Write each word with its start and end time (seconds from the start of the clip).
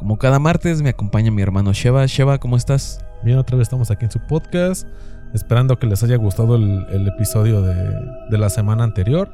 Como 0.00 0.16
cada 0.16 0.38
martes 0.38 0.80
me 0.80 0.88
acompaña 0.88 1.30
mi 1.30 1.42
hermano 1.42 1.74
Sheva. 1.74 2.06
Sheva, 2.06 2.38
¿cómo 2.38 2.56
estás? 2.56 3.04
Bien, 3.22 3.36
otra 3.36 3.58
vez 3.58 3.66
estamos 3.66 3.90
aquí 3.90 4.06
en 4.06 4.10
su 4.10 4.18
podcast, 4.18 4.88
esperando 5.34 5.78
que 5.78 5.86
les 5.86 6.02
haya 6.02 6.16
gustado 6.16 6.56
el, 6.56 7.06
episodio 7.06 7.60
de, 7.60 8.38
la 8.38 8.48
semana 8.48 8.82
anterior. 8.82 9.30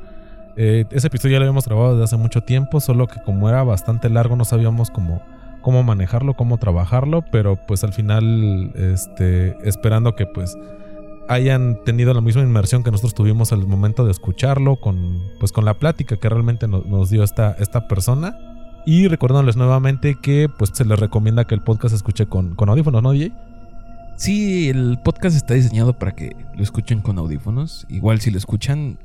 Eh, 0.57 0.85
ese 0.91 1.07
episodio 1.07 1.35
ya 1.35 1.39
lo 1.39 1.45
habíamos 1.45 1.67
grabado 1.67 1.93
desde 1.93 2.03
hace 2.03 2.17
mucho 2.17 2.41
tiempo, 2.41 2.81
solo 2.81 3.07
que 3.07 3.23
como 3.23 3.49
era 3.49 3.63
bastante 3.63 4.09
largo 4.09 4.35
no 4.35 4.45
sabíamos 4.45 4.91
cómo, 4.91 5.23
cómo 5.63 5.85
manejarlo, 5.85 6.35
cómo 6.35 6.59
trabajarlo, 6.59 7.25
pero 7.31 7.55
pues 7.55 7.85
al 7.85 7.93
final, 7.93 8.73
este, 8.75 9.57
esperando 9.63 10.17
que 10.17 10.27
pues 10.27 10.59
hayan 11.29 11.79
tenido 11.85 12.13
la 12.13 12.21
misma 12.21 12.43
inmersión 12.43 12.83
que 12.83 12.91
nosotros 12.91 13.15
tuvimos 13.15 13.53
al 13.53 13.65
momento 13.69 14.05
de 14.05 14.11
escucharlo, 14.11 14.81
con, 14.81 15.23
pues 15.39 15.53
con 15.53 15.65
la 15.65 15.75
plática 15.75 16.17
que 16.17 16.29
realmente 16.29 16.67
nos, 16.67 16.87
nos 16.87 17.09
dio 17.09 17.23
esta, 17.23 17.53
esta 17.61 17.87
persona. 17.87 18.37
Y 18.89 19.09
recordándoles 19.09 19.57
nuevamente 19.57 20.15
que 20.15 20.49
pues 20.49 20.71
se 20.73 20.85
les 20.85 20.97
recomienda 20.97 21.45
que 21.45 21.57
el 21.57 21.61
podcast 21.61 21.91
se 21.91 21.97
escuche 21.97 22.27
con, 22.27 22.55
audífonos, 22.57 23.03
¿no, 23.03 23.11
DJ? 23.11 23.33
Sí, 24.17 24.69
el 24.69 25.01
podcast 25.03 25.37
está 25.37 25.55
diseñado 25.55 25.99
para 25.99 26.15
que 26.15 26.37
lo 26.55 26.63
escuchen 26.63 27.01
con 27.01 27.19
audífonos. 27.19 27.85
Igual 27.89 28.21
si 28.21 28.31
lo 28.31 28.39
escuchan 28.39 29.01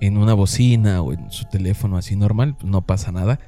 en 0.00 0.18
una 0.18 0.34
bocina 0.34 1.00
o 1.00 1.14
en 1.14 1.30
su 1.30 1.46
teléfono 1.46 1.96
así 1.96 2.14
normal, 2.14 2.56
pues 2.60 2.70
no 2.70 2.82
pasa 2.82 3.10
nada. 3.10 3.40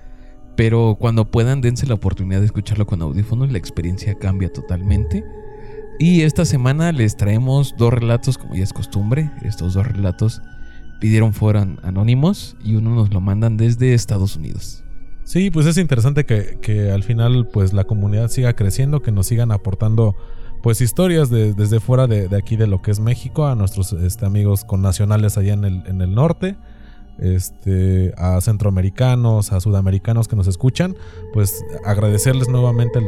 Pero 0.56 0.96
cuando 0.98 1.30
puedan, 1.30 1.60
dense 1.60 1.86
la 1.86 1.94
oportunidad 1.94 2.40
de 2.40 2.46
escucharlo 2.46 2.86
con 2.86 3.02
audífonos, 3.02 3.52
la 3.52 3.58
experiencia 3.58 4.14
cambia 4.14 4.50
totalmente. 4.50 5.22
Y 5.98 6.22
esta 6.22 6.46
semana 6.46 6.92
les 6.92 7.18
traemos 7.18 7.74
dos 7.76 7.92
relatos, 7.92 8.38
como 8.38 8.54
ya 8.54 8.64
es 8.64 8.72
costumbre. 8.72 9.30
Estos 9.42 9.74
dos 9.74 9.86
relatos 9.86 10.40
pidieron 10.98 11.34
fueran 11.34 11.78
anónimos 11.82 12.56
y 12.64 12.74
uno 12.76 12.94
nos 12.94 13.12
lo 13.12 13.20
mandan 13.20 13.58
desde 13.58 13.92
Estados 13.92 14.34
Unidos. 14.34 14.82
Sí, 15.28 15.50
pues 15.50 15.66
es 15.66 15.76
interesante 15.76 16.24
que, 16.24 16.56
que 16.62 16.90
al 16.90 17.02
final 17.02 17.46
pues 17.52 17.74
la 17.74 17.84
comunidad 17.84 18.30
siga 18.30 18.54
creciendo, 18.54 19.02
que 19.02 19.12
nos 19.12 19.26
sigan 19.26 19.52
aportando 19.52 20.16
pues 20.62 20.80
historias 20.80 21.28
de, 21.28 21.52
desde 21.52 21.80
fuera 21.80 22.06
de, 22.06 22.34
aquí 22.34 22.56
de 22.56 22.66
lo 22.66 22.80
que 22.80 22.90
es 22.90 22.98
México, 22.98 23.46
a 23.46 23.54
nuestros 23.54 23.92
este, 23.92 24.24
amigos 24.24 24.64
con 24.64 24.80
nacionales 24.80 25.36
allá 25.36 25.52
en 25.52 25.66
el, 25.66 25.82
en 25.86 26.00
el 26.00 26.14
norte, 26.14 26.56
este, 27.18 28.14
a 28.16 28.40
centroamericanos, 28.40 29.52
a 29.52 29.60
sudamericanos 29.60 30.28
que 30.28 30.36
nos 30.36 30.46
escuchan, 30.46 30.96
pues 31.34 31.62
agradecerles 31.84 32.48
nuevamente 32.48 32.98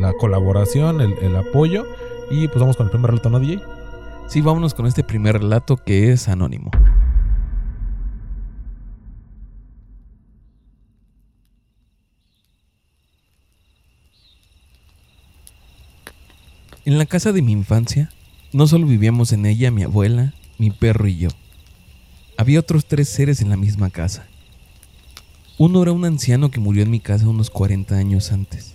la 0.00 0.12
colaboración, 0.12 1.00
el, 1.00 1.14
el 1.22 1.34
apoyo 1.34 1.86
y 2.30 2.46
pues 2.46 2.60
vamos 2.60 2.76
con 2.76 2.86
el 2.86 2.92
primer 2.92 3.10
relato, 3.10 3.30
¿no, 3.30 3.40
DJ? 3.40 3.60
Sí, 4.28 4.42
vámonos 4.42 4.74
con 4.74 4.86
este 4.86 5.02
primer 5.02 5.40
relato 5.40 5.76
que 5.76 6.12
es 6.12 6.28
anónimo. 6.28 6.70
En 16.86 16.98
la 16.98 17.06
casa 17.06 17.32
de 17.32 17.40
mi 17.40 17.52
infancia, 17.52 18.10
no 18.52 18.66
solo 18.66 18.86
vivíamos 18.86 19.32
en 19.32 19.46
ella 19.46 19.70
mi 19.70 19.84
abuela, 19.84 20.34
mi 20.58 20.70
perro 20.70 21.08
y 21.08 21.16
yo. 21.16 21.30
Había 22.36 22.60
otros 22.60 22.84
tres 22.84 23.08
seres 23.08 23.40
en 23.40 23.48
la 23.48 23.56
misma 23.56 23.88
casa. 23.88 24.26
Uno 25.56 25.82
era 25.82 25.92
un 25.92 26.04
anciano 26.04 26.50
que 26.50 26.60
murió 26.60 26.82
en 26.82 26.90
mi 26.90 27.00
casa 27.00 27.26
unos 27.26 27.48
40 27.48 27.96
años 27.96 28.32
antes. 28.32 28.74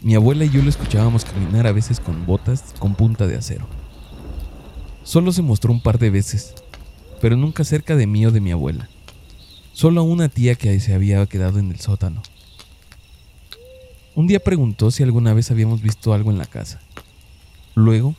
Mi 0.00 0.14
abuela 0.14 0.46
y 0.46 0.48
yo 0.48 0.62
lo 0.62 0.70
escuchábamos 0.70 1.26
caminar 1.26 1.66
a 1.66 1.72
veces 1.72 2.00
con 2.00 2.24
botas 2.24 2.72
con 2.78 2.94
punta 2.94 3.26
de 3.26 3.36
acero. 3.36 3.66
Solo 5.02 5.32
se 5.32 5.42
mostró 5.42 5.70
un 5.70 5.82
par 5.82 5.98
de 5.98 6.08
veces, 6.08 6.54
pero 7.20 7.36
nunca 7.36 7.62
cerca 7.62 7.94
de 7.94 8.06
mí 8.06 8.24
o 8.24 8.30
de 8.30 8.40
mi 8.40 8.52
abuela. 8.52 8.88
Solo 9.74 10.00
a 10.00 10.04
una 10.04 10.30
tía 10.30 10.54
que 10.54 10.80
se 10.80 10.94
había 10.94 11.26
quedado 11.26 11.58
en 11.58 11.72
el 11.72 11.78
sótano. 11.78 12.22
Un 14.14 14.26
día 14.26 14.40
preguntó 14.40 14.90
si 14.90 15.02
alguna 15.02 15.34
vez 15.34 15.50
habíamos 15.50 15.82
visto 15.82 16.14
algo 16.14 16.30
en 16.30 16.38
la 16.38 16.46
casa. 16.46 16.80
Luego, 17.74 18.14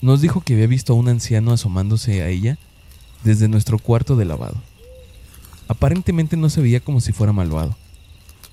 nos 0.00 0.20
dijo 0.20 0.40
que 0.40 0.54
había 0.54 0.66
visto 0.66 0.92
a 0.92 0.96
un 0.96 1.08
anciano 1.08 1.52
asomándose 1.52 2.22
a 2.22 2.28
ella 2.28 2.58
desde 3.24 3.48
nuestro 3.48 3.78
cuarto 3.78 4.16
de 4.16 4.24
lavado. 4.24 4.56
Aparentemente 5.68 6.36
no 6.36 6.48
se 6.48 6.60
veía 6.60 6.80
como 6.80 7.00
si 7.00 7.12
fuera 7.12 7.32
malvado. 7.32 7.76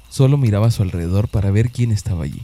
Solo 0.09 0.37
miraba 0.37 0.67
a 0.67 0.71
su 0.71 0.83
alrededor 0.83 1.27
para 1.27 1.51
ver 1.51 1.69
quién 1.69 1.91
estaba 1.91 2.23
allí. 2.23 2.41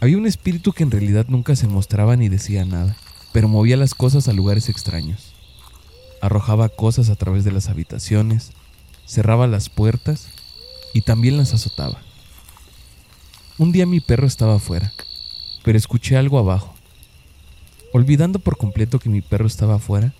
Había 0.00 0.18
un 0.18 0.26
espíritu 0.26 0.72
que 0.72 0.82
en 0.82 0.90
realidad 0.90 1.26
nunca 1.28 1.54
se 1.54 1.68
mostraba 1.68 2.16
ni 2.16 2.28
decía 2.28 2.64
nada, 2.64 2.96
pero 3.32 3.48
movía 3.48 3.76
las 3.76 3.94
cosas 3.94 4.26
a 4.26 4.32
lugares 4.32 4.68
extraños. 4.68 5.32
Arrojaba 6.20 6.68
cosas 6.68 7.08
a 7.08 7.16
través 7.16 7.44
de 7.44 7.52
las 7.52 7.68
habitaciones, 7.68 8.50
cerraba 9.06 9.46
las 9.46 9.68
puertas 9.68 10.28
y 10.92 11.02
también 11.02 11.36
las 11.36 11.54
azotaba. 11.54 11.98
Un 13.58 13.70
día 13.70 13.86
mi 13.86 14.00
perro 14.00 14.26
estaba 14.26 14.56
afuera, 14.56 14.92
pero 15.62 15.78
escuché 15.78 16.16
algo 16.16 16.38
abajo. 16.38 16.74
Olvidando 17.92 18.38
por 18.38 18.56
completo 18.56 18.98
que 18.98 19.08
mi 19.08 19.20
perro 19.20 19.46
estaba 19.46 19.74
afuera, 19.74 20.12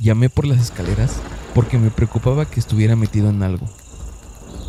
llamé 0.00 0.30
por 0.30 0.46
las 0.46 0.60
escaleras 0.60 1.20
porque 1.54 1.78
me 1.78 1.90
preocupaba 1.90 2.48
que 2.48 2.60
estuviera 2.60 2.96
metido 2.96 3.30
en 3.30 3.42
algo. 3.42 3.66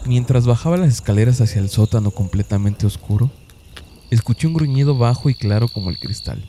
Mientras 0.05 0.45
bajaba 0.45 0.77
las 0.77 0.89
escaleras 0.89 1.39
hacia 1.41 1.61
el 1.61 1.69
sótano 1.69 2.11
completamente 2.11 2.85
oscuro, 2.85 3.29
escuché 4.09 4.47
un 4.47 4.53
gruñido 4.53 4.97
bajo 4.97 5.29
y 5.29 5.35
claro 5.35 5.67
como 5.67 5.89
el 5.89 5.99
cristal. 5.99 6.43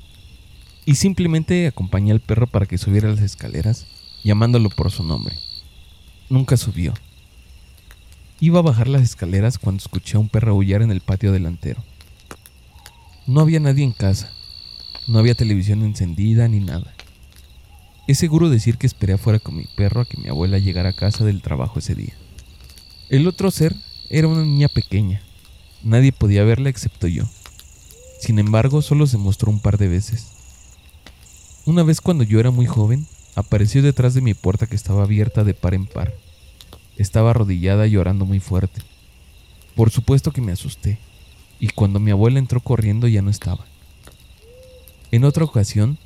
Y 0.87 0.95
simplemente 0.95 1.67
acompañé 1.67 2.13
al 2.13 2.21
perro 2.21 2.47
para 2.47 2.67
que 2.67 2.79
subiera 2.79 3.11
las 3.11 3.21
escaleras, 3.21 3.87
llamándolo 4.25 4.71
por 4.71 4.91
su 4.91 5.03
nombre. 5.03 5.37
Nunca 6.29 6.57
subió. 6.57 6.95
Iba 8.41 8.61
a 8.61 8.63
bajar 8.63 8.89
las 8.89 9.03
escaleras 9.03 9.59
cuando 9.59 9.81
escuché 9.81 10.17
a 10.17 10.21
un 10.21 10.29
perro 10.29 10.53
aullar 10.53 10.83
en 10.83 10.91
el 10.91 11.01
patio 11.01 11.33
delantero. 11.33 11.83
No 13.31 13.43
había 13.43 13.61
nadie 13.61 13.85
en 13.85 13.93
casa. 13.93 14.33
No 15.07 15.21
había 15.21 15.37
televisión 15.37 15.85
encendida 15.85 16.49
ni 16.49 16.59
nada. 16.59 16.93
Es 18.09 18.19
seguro 18.19 18.51
decir 18.51 18.77
que 18.77 18.89
esperé 18.89 19.13
afuera 19.13 19.39
con 19.39 19.55
mi 19.55 19.67
perro 19.77 20.01
a 20.01 20.05
que 20.05 20.17
mi 20.17 20.29
abuela 20.29 20.59
llegara 20.59 20.89
a 20.89 20.95
casa 20.95 21.25
del 21.25 21.41
trabajo 21.41 21.79
ese 21.79 21.95
día. 21.95 22.13
El 23.09 23.29
otro 23.29 23.53
ser 23.53 23.77
era 24.09 24.27
una 24.27 24.43
niña 24.43 24.67
pequeña. 24.67 25.23
Nadie 25.85 26.11
podía 26.11 26.43
verla 26.43 26.71
excepto 26.71 27.07
yo. 27.07 27.23
Sin 28.19 28.41
embargo, 28.41 28.83
solo 28.83 29.07
se 29.07 29.17
mostró 29.17 29.53
un 29.53 29.61
par 29.61 29.79
de 29.79 29.87
veces. 29.87 30.27
Una 31.67 31.85
vez 31.85 32.01
cuando 32.01 32.25
yo 32.25 32.41
era 32.41 32.51
muy 32.51 32.67
joven, 32.67 33.07
apareció 33.37 33.81
detrás 33.81 34.13
de 34.13 34.23
mi 34.23 34.35
puerta 34.35 34.67
que 34.67 34.75
estaba 34.75 35.05
abierta 35.05 35.45
de 35.45 35.55
par 35.55 35.75
en 35.75 35.87
par. 35.87 36.13
Estaba 36.97 37.31
arrodillada 37.31 37.87
llorando 37.87 38.27
muy 38.27 38.41
fuerte. 38.41 38.83
Por 39.77 39.93
supuesto 39.93 40.33
que 40.33 40.41
me 40.41 40.51
asusté, 40.51 40.99
y 41.61 41.69
cuando 41.69 42.01
mi 42.01 42.11
abuela 42.11 42.39
entró 42.39 42.61
corriendo 42.61 43.07
ya 43.07 43.23
no 43.23 43.31
estaba. 43.31 43.65
En 45.13 45.25
otra 45.25 45.45
ocasión, 45.45 45.99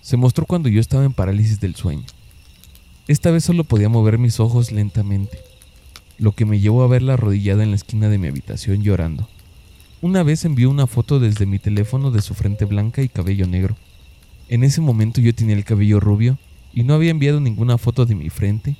se 0.00 0.16
mostró 0.16 0.46
cuando 0.46 0.68
yo 0.68 0.80
estaba 0.80 1.04
en 1.04 1.12
parálisis 1.12 1.60
del 1.60 1.74
sueño. 1.74 2.04
Esta 3.06 3.30
vez 3.30 3.44
solo 3.44 3.64
podía 3.64 3.88
mover 3.88 4.18
mis 4.18 4.40
ojos 4.40 4.72
lentamente, 4.72 5.38
lo 6.18 6.32
que 6.32 6.46
me 6.46 6.60
llevó 6.60 6.82
a 6.82 6.88
verla 6.88 7.14
arrodillada 7.14 7.62
en 7.62 7.70
la 7.70 7.76
esquina 7.76 8.08
de 8.08 8.18
mi 8.18 8.28
habitación 8.28 8.82
llorando. 8.82 9.28
Una 10.00 10.22
vez 10.22 10.44
envió 10.44 10.70
una 10.70 10.86
foto 10.86 11.20
desde 11.20 11.46
mi 11.46 11.58
teléfono 11.58 12.10
de 12.10 12.22
su 12.22 12.34
frente 12.34 12.64
blanca 12.64 13.02
y 13.02 13.08
cabello 13.08 13.46
negro. 13.46 13.76
En 14.48 14.64
ese 14.64 14.80
momento 14.80 15.20
yo 15.20 15.34
tenía 15.34 15.56
el 15.56 15.64
cabello 15.64 16.00
rubio 16.00 16.38
y 16.72 16.82
no 16.82 16.94
había 16.94 17.10
enviado 17.10 17.40
ninguna 17.40 17.78
foto 17.78 18.06
de 18.06 18.14
mi 18.14 18.30
frente 18.30 18.76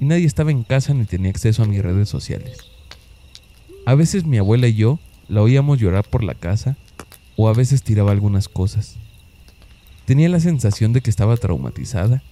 y 0.00 0.04
nadie 0.06 0.24
estaba 0.24 0.50
en 0.50 0.62
casa 0.62 0.94
ni 0.94 1.04
tenía 1.04 1.30
acceso 1.30 1.62
a 1.62 1.66
mis 1.66 1.82
redes 1.82 2.08
sociales. 2.08 2.58
A 3.86 3.94
veces 3.94 4.24
mi 4.24 4.38
abuela 4.38 4.66
y 4.68 4.74
yo 4.74 4.98
la 5.34 5.42
oíamos 5.42 5.78
llorar 5.78 6.08
por 6.08 6.22
la 6.22 6.34
casa 6.34 6.76
o 7.36 7.48
a 7.48 7.52
veces 7.52 7.82
tiraba 7.82 8.12
algunas 8.12 8.48
cosas. 8.48 8.96
Tenía 10.06 10.28
la 10.28 10.40
sensación 10.40 10.92
de 10.92 11.00
que 11.00 11.10
estaba 11.10 11.36
traumatizada 11.36 12.22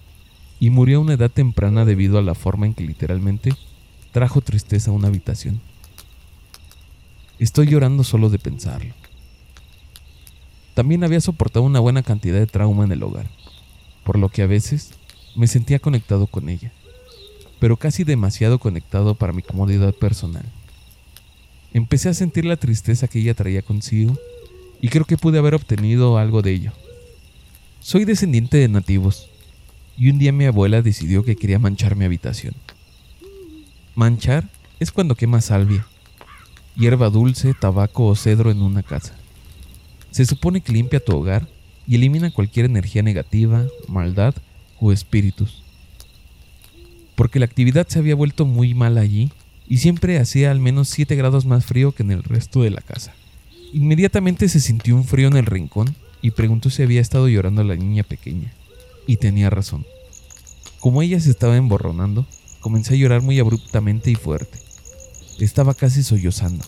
y 0.60 0.70
murió 0.70 0.98
a 0.98 1.00
una 1.00 1.14
edad 1.14 1.30
temprana 1.30 1.84
debido 1.84 2.18
a 2.18 2.22
la 2.22 2.34
forma 2.34 2.66
en 2.66 2.74
que 2.74 2.84
literalmente 2.84 3.54
trajo 4.12 4.40
tristeza 4.40 4.90
a 4.90 4.94
una 4.94 5.08
habitación. 5.08 5.60
Estoy 7.40 7.66
llorando 7.66 8.04
solo 8.04 8.30
de 8.30 8.38
pensarlo. 8.38 8.94
También 10.74 11.02
había 11.02 11.20
soportado 11.20 11.64
una 11.64 11.80
buena 11.80 12.02
cantidad 12.02 12.38
de 12.38 12.46
trauma 12.46 12.84
en 12.84 12.92
el 12.92 13.02
hogar, 13.02 13.26
por 14.04 14.16
lo 14.18 14.28
que 14.28 14.42
a 14.42 14.46
veces 14.46 14.92
me 15.34 15.48
sentía 15.48 15.80
conectado 15.80 16.28
con 16.28 16.48
ella, 16.48 16.72
pero 17.58 17.76
casi 17.76 18.04
demasiado 18.04 18.58
conectado 18.60 19.16
para 19.16 19.32
mi 19.32 19.42
comodidad 19.42 19.92
personal. 19.92 20.44
Empecé 21.72 22.08
a 22.08 22.14
sentir 22.14 22.44
la 22.44 22.56
tristeza 22.56 23.08
que 23.08 23.18
ella 23.18 23.34
traía 23.34 23.62
consigo 23.62 24.16
y 24.80 24.88
creo 24.88 25.04
que 25.04 25.16
pude 25.16 25.38
haber 25.38 25.54
obtenido 25.54 26.18
algo 26.18 26.42
de 26.42 26.52
ello. 26.52 26.72
Soy 27.80 28.04
descendiente 28.04 28.58
de 28.58 28.68
nativos 28.68 29.28
y 29.96 30.10
un 30.10 30.18
día 30.18 30.32
mi 30.32 30.44
abuela 30.44 30.82
decidió 30.82 31.24
que 31.24 31.36
quería 31.36 31.58
manchar 31.58 31.96
mi 31.96 32.04
habitación. 32.04 32.54
Manchar 33.94 34.48
es 34.80 34.90
cuando 34.90 35.14
quema 35.14 35.40
salvia, 35.40 35.86
hierba 36.76 37.10
dulce, 37.10 37.54
tabaco 37.54 38.06
o 38.06 38.16
cedro 38.16 38.50
en 38.50 38.62
una 38.62 38.82
casa. 38.82 39.14
Se 40.10 40.26
supone 40.26 40.60
que 40.60 40.72
limpia 40.72 41.04
tu 41.04 41.16
hogar 41.16 41.48
y 41.86 41.96
elimina 41.96 42.30
cualquier 42.30 42.66
energía 42.66 43.02
negativa, 43.02 43.66
maldad 43.88 44.34
o 44.80 44.92
espíritus. 44.92 45.62
Porque 47.14 47.38
la 47.38 47.44
actividad 47.44 47.86
se 47.88 47.98
había 47.98 48.14
vuelto 48.14 48.46
muy 48.46 48.74
mal 48.74 48.98
allí 48.98 49.30
y 49.72 49.78
siempre 49.78 50.18
hacía 50.18 50.50
al 50.50 50.60
menos 50.60 50.90
7 50.90 51.16
grados 51.16 51.46
más 51.46 51.64
frío 51.64 51.92
que 51.92 52.02
en 52.02 52.10
el 52.10 52.24
resto 52.24 52.60
de 52.60 52.68
la 52.68 52.82
casa. 52.82 53.14
Inmediatamente 53.72 54.50
se 54.50 54.60
sintió 54.60 54.94
un 54.94 55.06
frío 55.06 55.28
en 55.28 55.36
el 55.38 55.46
rincón 55.46 55.96
y 56.20 56.32
preguntó 56.32 56.68
si 56.68 56.82
había 56.82 57.00
estado 57.00 57.26
llorando 57.26 57.64
la 57.64 57.74
niña 57.74 58.02
pequeña. 58.02 58.52
Y 59.06 59.16
tenía 59.16 59.48
razón. 59.48 59.86
Como 60.78 61.00
ella 61.00 61.18
se 61.20 61.30
estaba 61.30 61.56
emborronando, 61.56 62.26
comencé 62.60 62.92
a 62.92 62.96
llorar 62.98 63.22
muy 63.22 63.40
abruptamente 63.40 64.10
y 64.10 64.14
fuerte. 64.14 64.58
Estaba 65.38 65.72
casi 65.72 66.02
sollozando. 66.02 66.66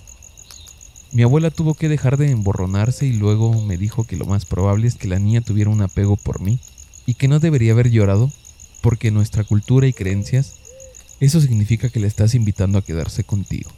Mi 1.13 1.25
abuela 1.25 1.51
tuvo 1.51 1.75
que 1.75 1.91
dejar 1.91 2.17
de 2.17 2.31
emborronarse 2.31 3.05
y 3.05 3.13
luego 3.13 3.53
me 3.67 3.77
dijo 3.77 4.05
que 4.05 4.17
lo 4.17 4.25
más 4.25 4.47
probable 4.47 4.89
es 4.89 4.95
que 4.95 5.09
la 5.09 5.19
niña 5.19 5.43
tuviera 5.43 5.69
un 5.69 5.83
apego 5.83 6.17
por 6.17 6.41
mí 6.41 6.59
y 7.05 7.13
que 7.13 7.29
no 7.29 7.39
debería 7.39 7.73
haber 7.73 7.91
llorado 7.91 8.33
porque 8.81 9.11
nuestra 9.11 9.45
cultura 9.45 9.87
y 9.87 9.93
creencias 9.93 10.55
eso 11.21 11.41
significa 11.41 11.89
que 11.89 12.01
le 12.01 12.07
estás 12.07 12.35
invitando 12.35 12.79
a 12.79 12.83
quedarse 12.83 13.25
contigo. 13.25 13.71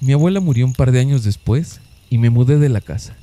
Mi 0.00 0.12
abuela 0.12 0.40
murió 0.40 0.66
un 0.66 0.74
par 0.74 0.92
de 0.92 1.00
años 1.00 1.24
después 1.24 1.80
y 2.10 2.18
me 2.18 2.30
mudé 2.30 2.58
de 2.58 2.68
la 2.68 2.80
casa, 2.80 3.16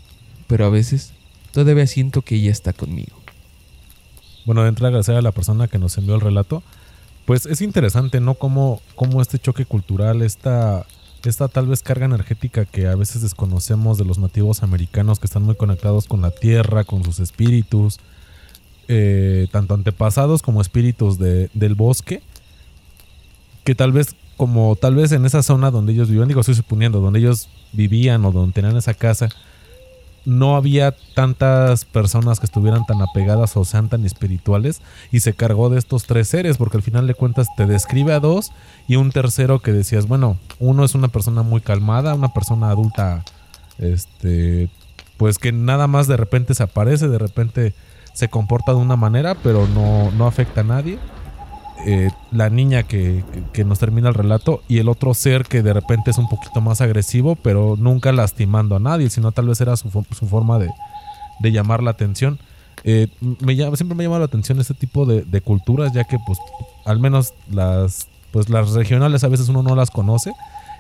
pero 0.48 0.66
a 0.66 0.70
veces 0.70 1.14
todavía 1.52 1.88
siento 1.88 2.22
que 2.24 2.36
ella 2.36 2.52
está 2.52 2.74
conmigo. 2.74 3.16
Bueno, 4.46 4.64
de 4.64 4.70
entrada 4.70 4.90
agradecer 4.90 5.16
a 5.16 5.22
la 5.22 5.32
persona 5.32 5.68
que 5.68 5.80
nos 5.80 5.98
envió 5.98 6.16
el 6.16 6.22
relato. 6.22 6.64
Pues 7.26 7.46
es 7.46 7.62
interesante, 7.62 8.20
¿no? 8.20 8.34
Cómo, 8.34 8.82
cómo 8.96 9.22
este 9.22 9.40
choque 9.40 9.66
cultural, 9.66 10.22
esta, 10.22 10.86
esta 11.24 11.48
tal 11.48 11.68
vez 11.68 11.82
carga 11.82 12.06
energética 12.06 12.66
que 12.66 12.88
a 12.88 12.96
veces 12.96 13.22
desconocemos 13.22 13.98
de 13.98 14.04
los 14.04 14.18
nativos 14.18 14.64
americanos 14.64 15.20
que 15.20 15.28
están 15.28 15.44
muy 15.44 15.56
conectados 15.56 16.08
con 16.08 16.22
la 16.22 16.32
tierra, 16.32 16.84
con 16.84 17.06
sus 17.06 17.20
espíritus, 17.20 18.00
eh, 18.90 19.48
tanto 19.52 19.74
antepasados 19.74 20.42
como 20.42 20.62
espíritus 20.62 21.18
de, 21.18 21.50
del 21.54 21.76
bosque, 21.76 22.22
que 23.64 23.76
tal 23.76 23.92
vez 23.92 24.16
como 24.38 24.76
tal 24.76 24.96
vez 24.96 25.12
en 25.12 25.26
esa 25.26 25.44
zona 25.44 25.72
donde 25.72 25.94
ellos 25.94 26.10
vivían, 26.10 26.28
digo, 26.28 26.42
estoy 26.42 26.56
suponiendo, 26.56 27.00
donde 27.00 27.20
ellos 27.20 27.50
vivían 27.72 28.26
o 28.26 28.32
donde 28.32 28.54
tenían 28.54 28.76
esa 28.76 28.94
casa, 28.94 29.30
no 30.26 30.56
había 30.56 30.96
tantas 31.16 31.86
personas 31.86 32.40
que 32.40 32.46
estuvieran 32.46 32.86
tan 32.86 33.02
apegadas 33.02 33.58
o 33.58 33.66
sean 33.66 33.90
tan 33.90 34.06
espirituales 34.06 34.82
y 35.12 35.20
se 35.20 35.34
cargó 35.34 35.70
de 35.70 35.78
estos 35.78 36.06
tres 36.06 36.30
seres 36.30 36.58
porque 36.58 36.78
al 36.78 36.84
final 36.84 37.08
de 37.08 37.14
cuentas 37.14 37.48
te 37.58 37.66
describe 37.66 38.14
a 38.14 38.20
dos 38.20 38.52
y 38.88 38.96
un 38.96 39.12
tercero 39.12 39.60
que 39.60 39.74
decías, 39.74 40.08
bueno, 40.08 40.38
uno 40.60 40.86
es 40.86 40.96
una 40.96 41.10
persona 41.10 41.44
muy 41.44 41.62
calmada, 41.62 42.16
una 42.16 42.34
persona 42.34 42.70
adulta, 42.70 43.24
este, 43.80 44.70
pues 45.18 45.38
que 45.38 45.52
nada 45.52 45.88
más 45.88 46.08
de 46.08 46.18
repente 46.18 46.54
se 46.54 46.64
aparece, 46.64 47.10
de 47.10 47.20
repente 47.20 47.74
se 48.14 48.30
comporta 48.30 48.72
de 48.72 48.78
una 48.78 48.96
manera, 48.96 49.36
pero 49.36 49.68
no, 49.68 50.12
no 50.12 50.28
afecta 50.28 50.62
a 50.62 50.66
nadie. 50.66 51.00
Eh, 51.86 52.12
la 52.32 52.50
niña 52.50 52.84
que, 52.84 53.24
nos 53.66 53.80
termina 53.80 54.08
el 54.08 54.16
relato 54.16 54.64
y 54.68 54.78
el 54.78 54.88
otro 54.88 55.14
ser 55.14 55.44
que 55.44 55.62
de 55.62 55.74
repente 55.74 56.12
es 56.12 56.18
un 56.18 56.30
poquito 56.30 56.62
más 56.62 56.82
agresivo, 56.82 57.36
pero 57.36 57.76
nunca 57.78 58.12
lastimando 58.12 58.76
a 58.76 58.80
nadie, 58.80 59.10
sino 59.10 59.32
tal 59.32 59.48
vez 59.48 59.60
era 59.60 59.76
su, 59.76 59.90
forma 59.90 60.60
de, 60.60 60.70
llamar 61.52 61.84
la 61.84 61.92
atención. 61.92 62.40
Eh, 62.86 63.08
me 63.20 63.56
siempre 63.56 63.96
me 63.96 64.04
llama 64.04 64.20
la 64.20 64.26
atención 64.26 64.60
este 64.60 64.74
tipo 64.74 65.06
de, 65.06 65.42
culturas, 65.42 65.92
ya 65.94 66.06
que 66.06 66.18
pues 66.26 66.40
al 66.86 67.00
menos 67.00 67.34
las, 67.52 68.08
pues, 68.32 68.50
las 68.50 68.72
regionales 68.72 69.24
a 69.24 69.28
veces 69.28 69.50
uno 69.50 69.62
no 69.62 69.76
las 69.76 69.92
conoce 69.92 70.32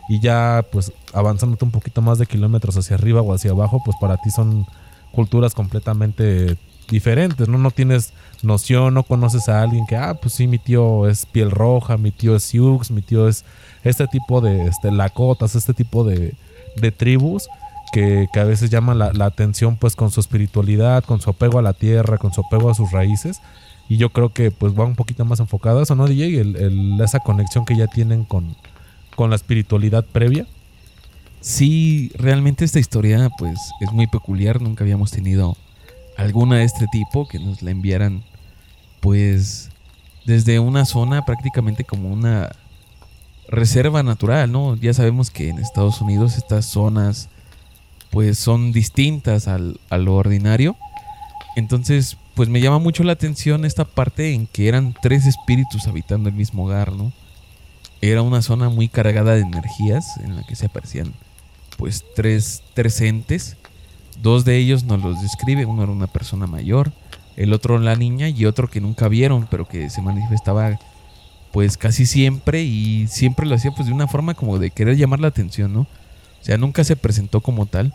y 0.09 0.19
ya 0.19 0.65
pues 0.71 0.91
avanzándote 1.13 1.65
un 1.65 1.71
poquito 1.71 2.01
más 2.01 2.17
de 2.17 2.25
kilómetros 2.25 2.77
hacia 2.77 2.95
arriba 2.95 3.21
o 3.21 3.33
hacia 3.33 3.51
abajo, 3.51 3.81
pues 3.83 3.97
para 3.99 4.17
ti 4.17 4.29
son 4.31 4.65
culturas 5.11 5.53
completamente 5.53 6.57
diferentes, 6.89 7.47
¿no? 7.47 7.57
No 7.57 7.71
tienes 7.71 8.13
noción, 8.41 8.93
no 8.93 9.03
conoces 9.03 9.49
a 9.49 9.61
alguien 9.61 9.85
que, 9.85 9.95
ah, 9.95 10.15
pues 10.21 10.33
sí, 10.33 10.47
mi 10.47 10.59
tío 10.59 11.07
es 11.07 11.25
piel 11.25 11.51
roja, 11.51 11.97
mi 11.97 12.11
tío 12.11 12.35
es 12.35 12.43
Sioux, 12.43 12.91
mi 12.91 13.01
tío 13.01 13.27
es 13.27 13.45
este 13.83 14.07
tipo 14.07 14.41
de 14.41 14.67
este, 14.67 14.91
lacotas, 14.91 15.55
este 15.55 15.73
tipo 15.73 16.03
de, 16.03 16.33
de 16.75 16.91
tribus 16.91 17.47
que, 17.91 18.27
que, 18.33 18.39
a 18.39 18.43
veces 18.43 18.69
llaman 18.69 18.97
la, 18.99 19.13
la, 19.13 19.25
atención 19.25 19.75
pues 19.75 19.95
con 19.95 20.11
su 20.11 20.19
espiritualidad, 20.19 21.03
con 21.03 21.21
su 21.21 21.29
apego 21.29 21.59
a 21.59 21.61
la 21.61 21.73
tierra, 21.73 22.17
con 22.17 22.33
su 22.33 22.41
apego 22.41 22.69
a 22.69 22.75
sus 22.75 22.91
raíces. 22.91 23.39
Y 23.89 23.97
yo 23.97 24.09
creo 24.09 24.29
que 24.29 24.49
pues 24.49 24.77
va 24.77 24.85
un 24.85 24.95
poquito 24.95 25.25
más 25.25 25.39
enfocado 25.39 25.79
a 25.79 25.83
eso, 25.83 25.95
¿no, 25.95 26.07
DJ? 26.07 26.39
El, 26.39 26.99
esa 27.01 27.19
conexión 27.19 27.65
que 27.65 27.75
ya 27.75 27.87
tienen 27.87 28.23
con, 28.23 28.55
con 29.15 29.29
la 29.29 29.35
espiritualidad 29.35 30.05
previa. 30.05 30.47
Sí, 31.41 32.11
realmente 32.15 32.63
esta 32.63 32.79
historia 32.79 33.29
pues 33.37 33.59
es 33.81 33.91
muy 33.91 34.07
peculiar, 34.07 34.61
nunca 34.61 34.83
habíamos 34.83 35.11
tenido 35.11 35.57
alguna 36.17 36.57
de 36.57 36.63
este 36.63 36.87
tipo 36.87 37.27
que 37.27 37.39
nos 37.39 37.61
la 37.61 37.71
enviaran 37.71 38.23
pues 38.99 39.69
desde 40.25 40.59
una 40.59 40.85
zona 40.85 41.25
prácticamente 41.25 41.83
como 41.83 42.11
una 42.11 42.51
reserva 43.47 44.03
natural, 44.03 44.51
¿no? 44.51 44.75
Ya 44.75 44.93
sabemos 44.93 45.29
que 45.29 45.49
en 45.49 45.59
Estados 45.59 46.01
Unidos 46.01 46.37
estas 46.37 46.65
zonas 46.65 47.29
pues 48.09 48.37
son 48.37 48.71
distintas 48.71 49.47
al, 49.47 49.79
a 49.89 49.97
lo 49.97 50.15
ordinario. 50.15 50.75
Entonces, 51.55 52.17
pues 52.35 52.49
me 52.49 52.61
llama 52.61 52.79
mucho 52.79 53.03
la 53.03 53.13
atención 53.13 53.65
esta 53.65 53.85
parte 53.85 54.33
en 54.33 54.47
que 54.47 54.67
eran 54.67 54.95
tres 55.01 55.25
espíritus 55.25 55.87
habitando 55.87 56.29
el 56.29 56.35
mismo 56.35 56.65
hogar, 56.65 56.93
¿no? 56.93 57.11
Era 58.01 58.21
una 58.21 58.41
zona 58.41 58.69
muy 58.69 58.87
cargada 58.87 59.33
de 59.33 59.41
energías 59.41 60.17
en 60.17 60.35
la 60.35 60.43
que 60.43 60.55
se 60.55 60.65
aparecían 60.65 61.13
pues 61.77 62.05
tres, 62.15 62.63
tres 62.73 63.01
entes. 63.01 63.57
Dos 64.21 64.45
de 64.45 64.57
ellos 64.57 64.83
nos 64.83 65.01
los 65.01 65.21
describe, 65.21 65.65
uno 65.65 65.83
era 65.83 65.91
una 65.91 66.07
persona 66.07 66.47
mayor, 66.47 66.91
el 67.35 67.53
otro 67.53 67.79
la 67.79 67.95
niña 67.95 68.29
y 68.29 68.45
otro 68.45 68.69
que 68.69 68.81
nunca 68.81 69.07
vieron, 69.07 69.47
pero 69.49 69.67
que 69.67 69.89
se 69.89 70.01
manifestaba 70.01 70.79
pues 71.51 71.77
casi 71.77 72.05
siempre 72.05 72.63
y 72.63 73.07
siempre 73.07 73.45
lo 73.45 73.55
hacía 73.55 73.71
pues 73.71 73.87
de 73.87 73.93
una 73.93 74.07
forma 74.07 74.33
como 74.33 74.57
de 74.57 74.71
querer 74.71 74.97
llamar 74.97 75.19
la 75.19 75.27
atención, 75.27 75.71
¿no? 75.71 75.81
O 75.81 76.45
sea, 76.45 76.57
nunca 76.57 76.83
se 76.83 76.95
presentó 76.95 77.41
como 77.41 77.67
tal, 77.67 77.93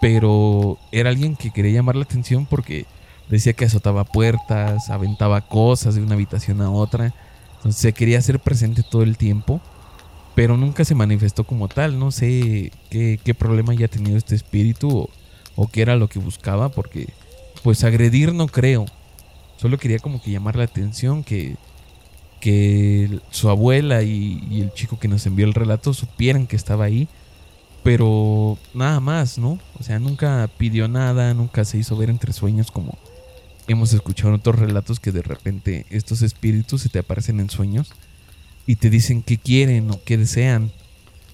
pero 0.00 0.78
era 0.92 1.10
alguien 1.10 1.36
que 1.36 1.50
quería 1.50 1.72
llamar 1.72 1.96
la 1.96 2.04
atención 2.04 2.46
porque 2.46 2.86
decía 3.28 3.52
que 3.52 3.66
azotaba 3.66 4.04
puertas, 4.04 4.90
aventaba 4.90 5.42
cosas 5.42 5.94
de 5.94 6.02
una 6.02 6.14
habitación 6.14 6.62
a 6.62 6.70
otra, 6.70 7.12
entonces 7.56 7.80
se 7.80 7.92
quería 7.92 8.18
hacer 8.18 8.40
presente 8.40 8.82
todo 8.82 9.02
el 9.02 9.16
tiempo, 9.16 9.60
pero 10.34 10.56
nunca 10.56 10.84
se 10.84 10.94
manifestó 10.94 11.44
como 11.44 11.68
tal, 11.68 11.98
no 11.98 12.10
sé 12.10 12.72
qué, 12.90 13.20
qué 13.22 13.34
problema 13.34 13.72
haya 13.72 13.88
tenido 13.88 14.16
este 14.16 14.34
espíritu 14.34 15.00
o, 15.00 15.10
o 15.56 15.66
qué 15.66 15.82
era 15.82 15.96
lo 15.96 16.08
que 16.08 16.18
buscaba, 16.18 16.68
porque 16.68 17.08
pues 17.62 17.82
agredir 17.82 18.32
no 18.32 18.46
creo. 18.46 18.86
Solo 19.56 19.78
quería 19.78 19.98
como 19.98 20.22
que 20.22 20.30
llamar 20.30 20.56
la 20.56 20.64
atención 20.64 21.24
que, 21.24 21.56
que 22.40 23.20
su 23.30 23.48
abuela 23.48 24.02
y, 24.02 24.60
el 24.60 24.72
chico 24.72 24.98
que 24.98 25.08
nos 25.08 25.26
envió 25.26 25.46
el 25.46 25.54
relato 25.54 25.92
supieran 25.94 26.46
que 26.46 26.56
estaba 26.56 26.84
ahí. 26.84 27.08
Pero 27.82 28.58
nada 28.74 29.00
más, 29.00 29.38
¿no? 29.38 29.58
O 29.78 29.82
sea, 29.82 29.98
nunca 29.98 30.48
pidió 30.58 30.88
nada, 30.88 31.32
nunca 31.34 31.64
se 31.64 31.78
hizo 31.78 31.96
ver 31.96 32.10
entre 32.10 32.32
sueños 32.32 32.70
como 32.70 32.98
hemos 33.68 33.92
escuchado 33.92 34.28
en 34.28 34.36
otros 34.36 34.58
relatos 34.58 35.00
que 35.00 35.10
de 35.10 35.22
repente 35.22 35.86
estos 35.90 36.22
espíritus 36.22 36.82
se 36.82 36.88
te 36.88 37.00
aparecen 37.00 37.40
en 37.40 37.50
sueños 37.50 37.92
y 38.64 38.76
te 38.76 38.90
dicen 38.90 39.22
qué 39.22 39.38
quieren 39.38 39.90
o 39.90 40.00
qué 40.04 40.16
desean. 40.16 40.70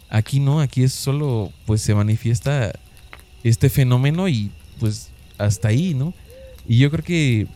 Aquí 0.09 0.41
no, 0.41 0.61
aquí 0.61 0.83
es 0.83 0.93
solo 0.93 1.51
pues 1.67 1.83
se 1.83 1.95
manifiesta 1.95 2.73
este 3.45 3.71
fenómeno 3.71 4.29
y 4.29 4.51
pues 4.79 5.11
hasta 5.39 5.69
ahí, 5.69 5.95
¿no? 5.95 6.15
Y 6.67 6.79
yo 6.79 6.91
creo 6.91 7.05
que 7.05 7.47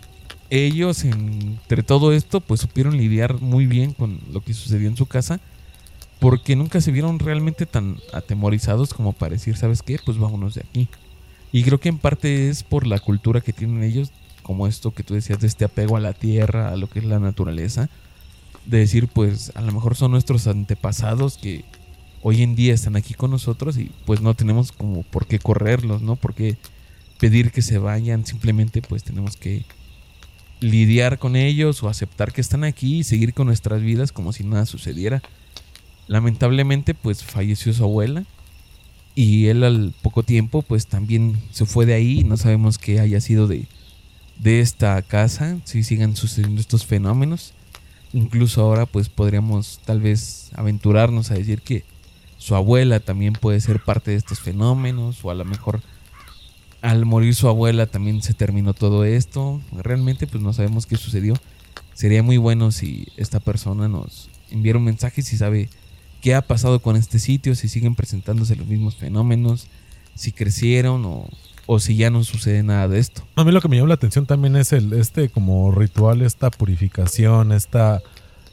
ellos, 0.51 1.05
entre 1.05 1.83
todo 1.83 2.13
esto, 2.13 2.41
pues 2.41 2.61
supieron 2.61 2.97
lidiar 2.97 3.41
muy 3.41 3.67
bien 3.67 3.93
con 3.93 4.21
lo 4.33 4.41
que 4.41 4.55
sucedió 4.55 4.89
en 4.89 4.97
su 4.97 5.07
casa. 5.07 5.41
Porque 6.19 6.57
nunca 6.57 6.81
se 6.81 6.93
vieron 6.93 7.19
realmente 7.19 7.67
tan 7.67 7.99
atemorizados 8.13 8.95
como 8.95 9.13
para 9.13 9.33
decir, 9.33 9.57
¿sabes 9.57 9.83
qué? 9.83 9.99
Pues 10.05 10.19
vámonos 10.19 10.55
de 10.55 10.63
aquí. 10.63 10.89
Y 11.53 11.63
creo 11.63 11.79
que 11.79 11.91
en 11.91 11.99
parte 11.99 12.49
es 12.49 12.63
por 12.63 12.87
la 12.87 12.99
cultura 12.99 13.43
que 13.43 13.53
tienen 13.53 13.83
ellos, 13.83 14.11
como 14.43 14.67
esto 14.67 14.93
que 14.93 15.03
tú 15.03 15.15
decías 15.15 15.41
de 15.41 15.47
este 15.47 15.67
apego 15.67 15.97
a 15.97 16.01
la 16.01 16.15
tierra, 16.15 16.71
a 16.71 16.77
lo 16.77 16.89
que 16.89 17.01
es 17.01 17.05
la 17.05 17.19
naturaleza. 17.19 17.91
De 18.65 18.79
decir, 18.79 19.09
pues 19.09 19.53
a 19.55 19.61
lo 19.61 19.73
mejor 19.73 19.95
son 19.95 20.11
nuestros 20.11 20.47
antepasados 20.47 21.37
que 21.37 21.65
hoy 22.29 22.43
en 22.43 22.57
día 22.57 22.75
están 22.75 22.97
aquí 22.97 23.15
con 23.15 23.31
nosotros 23.31 23.79
y 23.79 23.93
pues 24.05 24.21
no 24.21 24.35
tenemos 24.35 24.73
como 24.73 25.05
por 25.05 25.29
qué 25.29 25.39
correrlos, 25.39 26.03
¿no? 26.03 26.17
Porque 26.17 26.57
pedir 27.21 27.53
que 27.53 27.63
se 27.63 27.79
vayan, 27.79 28.27
simplemente 28.27 28.83
pues 28.83 29.05
tenemos 29.05 29.37
que 29.37 29.65
lidiar 30.59 31.21
con 31.21 31.37
ellos 31.37 31.85
o 31.85 31.89
aceptar 31.89 32.33
que 32.33 32.41
están 32.41 32.65
aquí 32.65 32.99
y 32.99 33.05
seguir 33.05 33.33
con 33.33 33.47
nuestras 33.47 33.81
vidas 33.81 34.11
como 34.11 34.33
si 34.33 34.43
nada 34.43 34.67
sucediera. 34.67 35.23
Lamentablemente 36.09 36.95
pues 36.95 37.23
falleció 37.23 37.73
su 37.73 37.85
abuela 37.85 38.25
Y 39.15 39.47
él 39.47 39.63
al 39.63 39.95
poco 40.03 40.25
tiempo 40.25 40.63
pues 40.63 40.89
también 40.89 41.39
se 41.53 41.65
fue 41.65 41.87
de 41.87 41.95
ahí, 41.95 42.25
no 42.25 42.37
sabemos 42.37 42.79
qué 42.79 42.99
haya 42.99 43.21
sido 43.21 43.47
de, 43.47 43.69
de 44.41 44.59
esta 44.59 45.01
casa, 45.03 45.59
si 45.63 45.85
sigan 45.85 46.17
sucediendo 46.17 46.61
estos 46.61 46.87
fenómenos. 46.87 47.53
Incluso 48.13 48.63
ahora 48.63 48.85
pues 48.85 49.11
podríamos 49.11 49.79
tal 49.85 50.01
vez 50.01 50.51
aventurarnos 50.57 51.31
a 51.31 51.35
decir 51.35 51.63
que 51.63 51.85
su 52.39 52.55
abuela 52.55 53.01
también 53.01 53.33
puede 53.33 53.61
ser 53.61 53.81
parte 53.81 54.11
de 54.11 54.17
estos 54.17 54.41
fenómenos 54.41 55.25
o 55.25 55.31
a 55.31 55.35
lo 55.35 55.45
mejor 55.45 55.81
al 56.83 57.05
morir 57.05 57.35
su 57.35 57.49
abuela 57.49 57.87
también 57.87 58.23
se 58.23 58.35
terminó 58.35 58.75
todo 58.75 59.05
esto. 59.05 59.61
Realmente 59.73 60.27
pues 60.27 60.43
no 60.43 60.53
sabemos 60.53 60.87
qué 60.87 60.97
sucedió. 60.97 61.35
Sería 61.95 62.23
muy 62.23 62.37
bueno 62.37 62.71
si 62.71 63.09
esta 63.17 63.41
persona 63.41 63.89
nos 63.89 64.29
enviara 64.51 64.79
un 64.79 64.85
mensaje 64.85 65.23
si 65.23 65.37
sabe 65.37 65.69
qué 66.21 66.35
ha 66.35 66.43
pasado 66.43 66.81
con 66.81 66.97
este 66.97 67.19
sitio, 67.19 67.55
si 67.55 67.69
siguen 67.69 67.95
presentándose 67.95 68.55
los 68.57 68.67
mismos 68.67 68.97
fenómenos, 68.97 69.67
si 70.15 70.33
crecieron 70.33 71.05
o, 71.05 71.29
o 71.67 71.81
si 71.81 71.97
ya 71.97 72.11
no 72.11 72.23
sucede 72.23 72.63
nada 72.63 72.87
de 72.89 72.99
esto. 72.99 73.27
A 73.35 73.45
mí 73.45 73.51
lo 73.51 73.61
que 73.61 73.69
me 73.69 73.77
llama 73.77 73.89
la 73.89 73.95
atención 73.95 74.27
también 74.27 74.57
es 74.57 74.73
el 74.73 74.93
este 74.93 75.29
como 75.29 75.73
ritual, 75.73 76.23
esta 76.23 76.51
purificación, 76.51 77.53
esta 77.53 78.03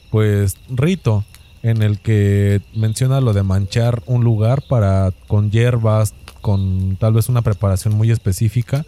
pues 0.09 0.57
rito 0.69 1.25
en 1.63 1.81
el 1.81 1.99
que 1.99 2.61
menciona 2.75 3.21
lo 3.21 3.33
de 3.33 3.41
manchar 3.41 4.03
un 4.05 4.23
lugar 4.23 4.61
para 4.67 5.11
con 5.27 5.49
hierbas, 5.49 6.13
con 6.41 6.97
tal 6.97 7.13
vez 7.13 7.29
una 7.29 7.41
preparación 7.41 7.95
muy 7.95 8.11
específica, 8.11 8.85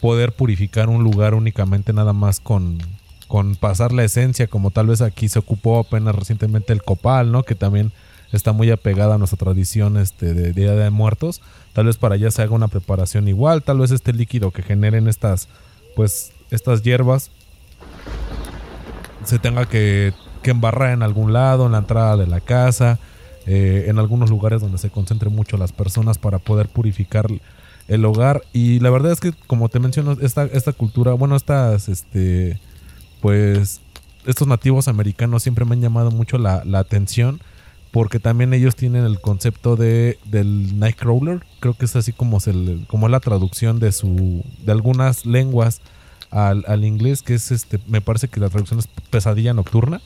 poder 0.00 0.32
purificar 0.32 0.88
un 0.88 1.02
lugar 1.02 1.34
únicamente 1.34 1.92
nada 1.94 2.12
más 2.12 2.38
con, 2.38 2.78
con 3.28 3.56
pasar 3.56 3.92
la 3.92 4.04
esencia, 4.04 4.46
como 4.46 4.70
tal 4.70 4.88
vez 4.88 5.00
aquí 5.00 5.28
se 5.28 5.38
ocupó 5.38 5.78
apenas 5.78 6.14
recientemente 6.14 6.74
el 6.74 6.82
copal, 6.82 7.32
¿no? 7.32 7.44
Que 7.44 7.54
también 7.54 7.92
está 8.30 8.52
muy 8.52 8.70
apegada 8.70 9.14
a 9.14 9.18
nuestra 9.18 9.38
tradición 9.38 9.96
este, 9.96 10.34
de 10.34 10.52
Día 10.52 10.72
de 10.72 10.90
Muertos. 10.90 11.40
Tal 11.72 11.86
vez 11.86 11.96
para 11.96 12.16
allá 12.16 12.30
se 12.30 12.42
haga 12.42 12.54
una 12.54 12.68
preparación 12.68 13.26
igual, 13.26 13.62
tal 13.62 13.78
vez 13.78 13.90
este 13.90 14.12
líquido 14.12 14.50
que 14.50 14.62
generen 14.62 15.08
estas, 15.08 15.48
pues, 15.96 16.32
estas 16.50 16.82
hierbas 16.82 17.30
se 19.24 19.38
tenga 19.38 19.66
que, 19.66 20.12
que 20.42 20.50
embarrar 20.50 20.92
en 20.92 21.02
algún 21.02 21.32
lado, 21.32 21.66
en 21.66 21.72
la 21.72 21.78
entrada 21.78 22.16
de 22.16 22.26
la 22.26 22.40
casa, 22.40 22.98
eh, 23.46 23.86
en 23.88 23.98
algunos 23.98 24.30
lugares 24.30 24.60
donde 24.60 24.78
se 24.78 24.90
concentren 24.90 25.34
mucho 25.34 25.56
las 25.56 25.72
personas 25.72 26.18
para 26.18 26.38
poder 26.38 26.68
purificar 26.68 27.26
el 27.88 28.04
hogar. 28.04 28.42
Y 28.52 28.80
la 28.80 28.90
verdad 28.90 29.12
es 29.12 29.20
que, 29.20 29.32
como 29.46 29.68
te 29.68 29.80
menciono, 29.80 30.16
esta, 30.20 30.44
esta 30.44 30.72
cultura, 30.72 31.12
bueno, 31.14 31.36
estas, 31.36 31.88
este, 31.88 32.60
pues, 33.20 33.80
estos 34.26 34.46
nativos 34.46 34.88
americanos 34.88 35.42
siempre 35.42 35.64
me 35.64 35.74
han 35.74 35.80
llamado 35.80 36.10
mucho 36.10 36.38
la, 36.38 36.62
la 36.64 36.80
atención 36.80 37.40
porque 37.92 38.18
también 38.18 38.54
ellos 38.54 38.74
tienen 38.74 39.04
el 39.04 39.20
concepto 39.20 39.76
de 39.76 40.18
del 40.24 40.78
Nightcrawler, 40.78 41.44
creo 41.60 41.74
que 41.74 41.84
es 41.84 41.94
así 41.94 42.12
como 42.12 42.40
se 42.40 42.52
como 42.88 43.08
la 43.08 43.20
traducción 43.20 43.78
de 43.78 43.92
su 43.92 44.42
de 44.64 44.72
algunas 44.72 45.26
lenguas 45.26 45.82
al, 46.30 46.64
al, 46.66 46.86
inglés, 46.86 47.20
que 47.22 47.34
es 47.34 47.52
este, 47.52 47.78
me 47.86 48.00
parece 48.00 48.28
que 48.28 48.40
la 48.40 48.48
traducción 48.48 48.80
es 48.80 48.88
pesadilla 49.10 49.52
nocturna, 49.52 50.00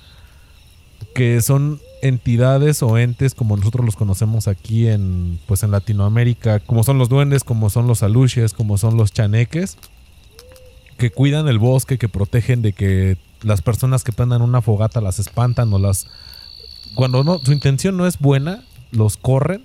que 1.16 1.40
son 1.40 1.80
entidades 2.02 2.82
o 2.82 2.98
entes 2.98 3.34
como 3.34 3.56
nosotros 3.56 3.84
los 3.84 3.96
conocemos 3.96 4.48
aquí 4.48 4.86
en 4.86 5.38
pues 5.46 5.62
en 5.62 5.70
Latinoamérica, 5.70 6.60
como 6.60 6.84
son 6.84 6.98
los 6.98 7.08
duendes, 7.08 7.42
como 7.42 7.70
son 7.70 7.86
los 7.86 8.02
aluches, 8.02 8.52
como 8.52 8.78
son 8.78 8.96
los 8.96 9.12
chaneques, 9.12 9.78
que 10.98 11.10
cuidan 11.10 11.48
el 11.48 11.58
bosque, 11.58 11.98
que 11.98 12.08
protegen 12.08 12.62
de 12.62 12.72
que 12.72 13.16
las 13.42 13.62
personas 13.62 14.04
que 14.04 14.12
prendan 14.12 14.42
una 14.42 14.62
fogata 14.62 15.00
las 15.00 15.18
espantan 15.18 15.72
o 15.72 15.78
las 15.78 16.06
cuando 16.96 17.22
no, 17.22 17.38
su 17.38 17.52
intención 17.52 17.96
no 17.96 18.06
es 18.06 18.18
buena, 18.18 18.64
los 18.90 19.16
corren. 19.16 19.62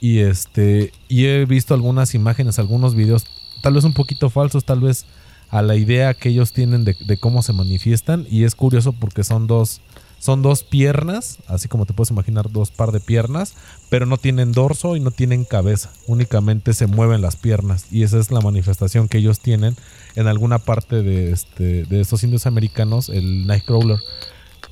Y 0.00 0.20
este. 0.20 0.92
Y 1.08 1.26
he 1.26 1.44
visto 1.44 1.74
algunas 1.74 2.14
imágenes, 2.14 2.58
algunos 2.58 2.94
videos, 2.94 3.26
tal 3.62 3.74
vez 3.74 3.84
un 3.84 3.94
poquito 3.94 4.30
falsos, 4.30 4.64
tal 4.64 4.80
vez 4.80 5.04
a 5.50 5.62
la 5.62 5.76
idea 5.76 6.14
que 6.14 6.30
ellos 6.30 6.52
tienen 6.52 6.84
de, 6.84 7.16
cómo 7.18 7.42
se 7.42 7.52
manifiestan. 7.52 8.26
Y 8.30 8.44
es 8.44 8.54
curioso 8.54 8.92
porque 8.92 9.24
son 9.24 9.46
dos. 9.46 9.80
Son 10.24 10.40
dos 10.40 10.62
piernas, 10.62 11.36
así 11.48 11.68
como 11.68 11.84
te 11.84 11.92
puedes 11.92 12.10
imaginar, 12.10 12.50
dos 12.50 12.70
par 12.70 12.92
de 12.92 13.00
piernas, 13.00 13.52
pero 13.90 14.06
no 14.06 14.16
tienen 14.16 14.52
dorso 14.52 14.96
y 14.96 15.00
no 15.00 15.10
tienen 15.10 15.44
cabeza, 15.44 15.90
únicamente 16.06 16.72
se 16.72 16.86
mueven 16.86 17.20
las 17.20 17.36
piernas. 17.36 17.84
Y 17.90 18.04
esa 18.04 18.18
es 18.18 18.30
la 18.30 18.40
manifestación 18.40 19.08
que 19.08 19.18
ellos 19.18 19.40
tienen 19.40 19.76
en 20.16 20.26
alguna 20.26 20.58
parte 20.58 21.02
de, 21.02 21.30
este, 21.30 21.84
de 21.84 22.00
estos 22.00 22.24
indios 22.24 22.46
americanos, 22.46 23.10
el 23.10 23.46
Nightcrawler. 23.46 23.98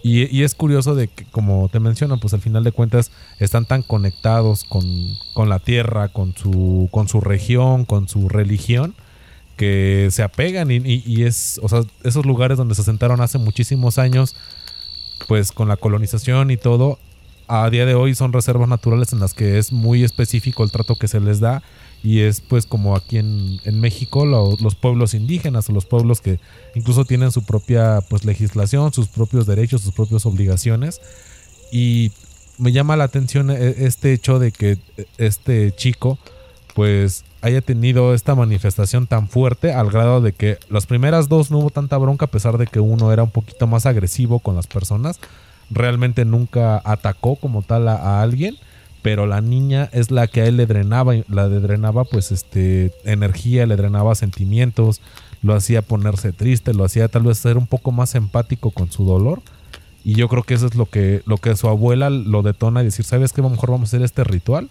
Y, 0.02 0.42
es 0.42 0.54
curioso 0.54 0.94
de 0.94 1.08
que, 1.08 1.26
como 1.26 1.68
te 1.68 1.80
menciono, 1.80 2.18
pues 2.18 2.32
al 2.32 2.40
final 2.40 2.64
de 2.64 2.72
cuentas 2.72 3.10
están 3.38 3.66
tan 3.66 3.82
conectados 3.82 4.64
con, 4.64 4.86
la 5.50 5.58
tierra, 5.58 6.08
con 6.08 6.34
su, 6.34 6.88
con 6.90 7.08
su 7.08 7.20
región, 7.20 7.84
con 7.84 8.08
su 8.08 8.30
religión, 8.30 8.94
que 9.58 10.08
se 10.12 10.22
apegan. 10.22 10.70
Y, 10.70 11.02
y, 11.04 11.24
es, 11.24 11.60
o 11.62 11.68
sea, 11.68 11.82
esos 12.04 12.24
lugares 12.24 12.56
donde 12.56 12.74
se 12.74 12.80
asentaron 12.80 13.20
hace 13.20 13.36
muchísimos 13.36 13.98
años, 13.98 14.34
pues 15.28 15.52
con 15.52 15.68
la 15.68 15.76
colonización 15.76 16.50
y 16.50 16.56
todo, 16.56 16.98
a 17.48 17.68
día 17.70 17.84
de 17.86 17.94
hoy 17.94 18.14
son 18.14 18.32
reservas 18.32 18.68
naturales 18.68 19.12
en 19.12 19.20
las 19.20 19.34
que 19.34 19.58
es 19.58 19.72
muy 19.72 20.04
específico 20.04 20.64
el 20.64 20.70
trato 20.70 20.96
que 20.96 21.08
se 21.08 21.20
les 21.20 21.40
da 21.40 21.62
y 22.02 22.20
es 22.20 22.40
pues 22.40 22.66
como 22.66 22.96
aquí 22.96 23.18
en, 23.18 23.80
México 23.80 24.26
los 24.26 24.74
pueblos 24.74 25.14
indígenas 25.14 25.68
o 25.68 25.72
los 25.72 25.86
pueblos 25.86 26.20
que 26.20 26.40
incluso 26.74 27.04
tienen 27.04 27.30
su 27.30 27.44
propia 27.44 28.00
pues 28.08 28.24
legislación, 28.24 28.92
sus 28.92 29.08
propios 29.08 29.46
derechos, 29.46 29.82
sus 29.82 29.92
propias 29.92 30.26
obligaciones. 30.26 31.00
Y 31.70 32.10
me 32.58 32.72
llama 32.72 32.96
la 32.96 33.04
atención 33.04 33.50
e, 33.50 33.86
este 33.86 34.12
hecho 34.12 34.38
de 34.38 34.50
que 34.50 34.78
este 35.18 35.72
chico 35.72 36.18
pues 36.74 37.24
haya 37.42 37.60
tenido 37.60 38.14
esta 38.14 38.34
manifestación 38.34 39.06
tan 39.06 39.28
fuerte 39.28 39.72
al 39.72 39.90
grado 39.90 40.20
de 40.20 40.32
que 40.32 40.58
las 40.70 40.86
primeras 40.86 41.28
dos 41.28 41.50
no 41.50 41.58
hubo 41.58 41.70
tanta 41.70 41.98
bronca 41.98 42.26
a 42.26 42.30
pesar 42.30 42.56
de 42.56 42.66
que 42.66 42.80
uno 42.80 43.12
era 43.12 43.22
un 43.22 43.30
poquito 43.30 43.66
más 43.66 43.84
agresivo 43.84 44.38
con 44.38 44.56
las 44.56 44.66
personas, 44.66 45.20
realmente 45.70 46.24
nunca 46.24 46.80
atacó 46.84 47.36
como 47.36 47.62
tal 47.62 47.88
a 47.88 48.22
alguien 48.22 48.56
pero 49.02 49.26
la 49.26 49.40
niña 49.40 49.88
es 49.92 50.10
la 50.10 50.28
que 50.28 50.40
a 50.40 50.46
él 50.46 50.56
le 50.56 50.66
drenaba, 50.66 51.14
la 51.28 51.48
de 51.48 51.60
drenaba 51.60 52.04
pues 52.04 52.30
este 52.30 52.92
energía, 53.04 53.66
le 53.66 53.76
drenaba 53.76 54.14
sentimientos, 54.14 55.00
lo 55.42 55.54
hacía 55.54 55.82
ponerse 55.82 56.32
triste, 56.32 56.72
lo 56.72 56.84
hacía 56.84 57.08
tal 57.08 57.24
vez 57.24 57.38
ser 57.38 57.58
un 57.58 57.66
poco 57.66 57.90
más 57.90 58.14
empático 58.14 58.70
con 58.70 58.90
su 58.90 59.04
dolor. 59.04 59.42
Y 60.04 60.14
yo 60.14 60.28
creo 60.28 60.44
que 60.44 60.54
eso 60.54 60.66
es 60.66 60.76
lo 60.76 60.86
que, 60.86 61.22
lo 61.26 61.36
que 61.36 61.56
su 61.56 61.68
abuela 61.68 62.10
lo 62.10 62.42
detona 62.42 62.82
y 62.82 62.86
decir, 62.86 63.04
¿sabes 63.04 63.32
qué? 63.32 63.40
A 63.40 63.44
lo 63.44 63.50
mejor 63.50 63.70
vamos 63.70 63.88
a 63.88 63.90
hacer 63.90 64.02
este 64.02 64.24
ritual 64.24 64.68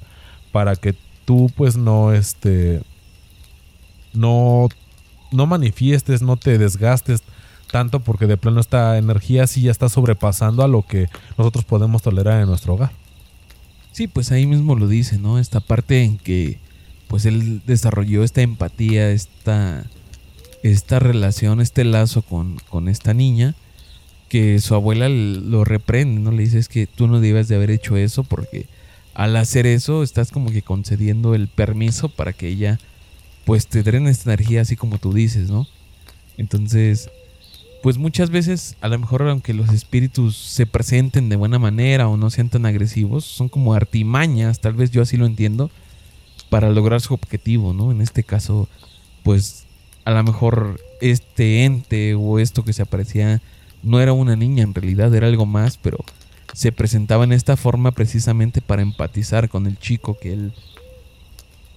para 0.52 0.76
que 0.76 0.96
tú 1.26 1.52
pues 1.56 1.78
no 1.78 2.14
este 2.14 2.82
no 4.14 4.68
no 5.32 5.46
manifiestes, 5.46 6.22
no 6.22 6.38
te 6.38 6.58
desgastes 6.58 7.24
tanto 7.72 8.02
porque 8.02 8.28
de 8.28 8.38
plano 8.38 8.60
esta 8.60 8.98
energía 8.98 9.48
sí 9.48 9.64
ya 9.64 9.72
está 9.72 9.90
sobrepasando 9.90 10.64
a 10.64 10.68
lo 10.68 10.86
que 10.86 11.08
nosotros 11.38 11.64
podemos 11.64 12.02
tolerar 12.02 12.42
en 12.42 12.48
nuestro 12.48 12.74
hogar. 12.74 12.92
Sí, 13.94 14.08
pues 14.08 14.32
ahí 14.32 14.46
mismo 14.46 14.76
lo 14.76 14.88
dice, 14.88 15.18
¿no? 15.18 15.40
Esta 15.40 15.60
parte 15.60 16.04
en 16.04 16.18
que 16.18 16.60
pues 17.08 17.26
él 17.26 17.62
desarrolló 17.66 18.24
esta 18.24 18.42
empatía, 18.42 19.12
esta, 19.12 19.86
esta 20.64 21.00
relación, 21.00 21.60
este 21.60 21.84
lazo 21.84 22.22
con, 22.22 22.58
con 22.70 22.88
esta 22.88 23.14
niña, 23.14 23.56
que 24.30 24.60
su 24.60 24.76
abuela 24.76 25.10
lo 25.10 25.66
reprende, 25.66 26.22
¿no? 26.22 26.32
Le 26.32 26.44
dice 26.44 26.60
es 26.60 26.70
que 26.70 26.88
tú 26.88 27.08
no 27.08 27.20
debes 27.20 27.48
de 27.48 27.56
haber 27.56 27.72
hecho 27.72 27.98
eso 27.98 28.24
porque 28.24 28.68
al 29.14 29.36
hacer 29.36 29.66
eso 29.66 30.04
estás 30.04 30.32
como 30.32 30.52
que 30.52 30.62
concediendo 30.62 31.36
el 31.36 31.48
permiso 31.48 32.10
para 32.10 32.34
que 32.34 32.48
ella 32.48 32.80
pues 33.46 33.68
te 33.68 33.84
drene 33.84 34.10
esta 34.10 34.32
energía 34.32 34.62
así 34.62 34.76
como 34.76 34.98
tú 34.98 35.14
dices, 35.14 35.50
¿no? 35.50 35.68
Entonces 36.38 37.10
pues 37.82 37.98
muchas 37.98 38.30
veces, 38.30 38.76
a 38.82 38.88
lo 38.88 39.00
mejor 39.00 39.28
aunque 39.28 39.54
los 39.54 39.70
espíritus 39.70 40.38
se 40.38 40.68
presenten 40.68 41.30
de 41.30 41.36
buena 41.36 41.58
manera 41.58 42.08
o 42.08 42.16
no 42.16 42.30
sean 42.30 42.50
tan 42.50 42.66
agresivos, 42.66 43.26
son 43.26 43.50
como 43.50 43.74
artimañas, 43.74 44.60
tal 44.60 44.74
vez 44.74 44.92
yo 44.92 45.02
así 45.02 45.18
lo 45.18 45.26
entiendo, 45.26 45.72
para 46.50 46.70
lograr 46.70 47.02
su 47.02 47.14
objetivo, 47.14 47.74
¿no? 47.74 47.92
En 47.92 48.02
este 48.02 48.24
caso, 48.24 48.70
pues 49.24 49.66
a 50.06 50.12
lo 50.12 50.24
mejor 50.24 50.80
este 51.00 51.64
ente 51.64 52.14
o 52.14 52.38
esto 52.38 52.64
que 52.64 52.74
se 52.74 52.84
aparecía 52.84 53.42
no 53.82 54.00
era 54.00 54.14
una 54.14 54.36
niña 54.36 54.64
en 54.64 54.76
realidad, 54.76 55.14
era 55.16 55.28
algo 55.28 55.48
más, 55.48 55.78
pero 55.78 55.98
se 56.54 56.72
presentaba 56.72 57.24
en 57.24 57.32
esta 57.32 57.58
forma 57.58 57.92
precisamente 57.92 58.62
para 58.62 58.82
empatizar 58.82 59.50
con 59.50 59.68
el 59.68 59.78
chico, 59.78 60.18
que 60.20 60.34
él 60.34 60.54